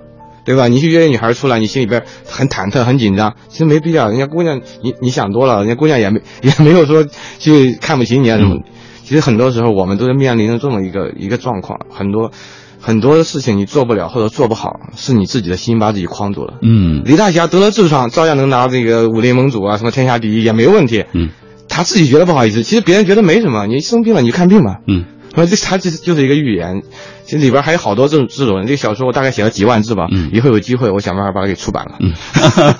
[0.43, 0.67] 对吧？
[0.67, 4.09] 你去约女孩出来，你心里边很忐忑、很紧张，其实没必要。
[4.09, 7.05] 人家姑娘，你你想多了，人家姑娘也没也没有说
[7.37, 8.55] 去看不起你啊什么。
[8.55, 8.63] 嗯
[9.01, 12.31] 其实很多时候我们都是面临着这么一个一个状况，很多
[12.79, 16.55] 很多的事情你做不了或者做不好，是你自己的心把自己框住了。
[16.61, 21.05] 嗯李大侠得了痔疮，照样能拿这个武林盟主啊，什么天下第一也没有问题。
[21.13, 21.29] 嗯，
[21.67, 23.67] 他自己觉得不好意思，其实别人觉得没什么。
[23.67, 24.77] 你生病了，你去看病吧。
[24.87, 25.05] 嗯，
[25.35, 26.81] 说这他这就是一个预言，
[27.29, 28.65] 其实里边还有好多这种这种人。
[28.65, 31.99] 这个小说我大概写了几万字吧，嗯以后有机会我想办法把它给出版了。
[31.99, 32.13] 嗯，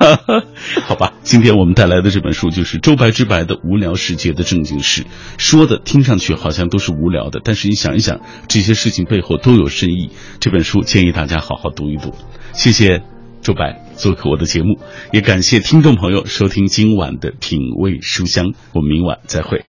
[0.89, 5.03] 好吧，今天我们带来的这本书就是周白之白的《无聊世界的正经事》，
[5.37, 10.09] 说的听上去好像都是无聊的，但是你想一想，这些事情背后都有深意。
[10.39, 12.15] 这本书建议大家好好读一读。
[12.53, 13.03] 谢谢
[13.43, 14.79] 周白做客我的节目，
[15.13, 19.68] 也感谢听众朋友收听今晚的品味书香，我们明晚再会。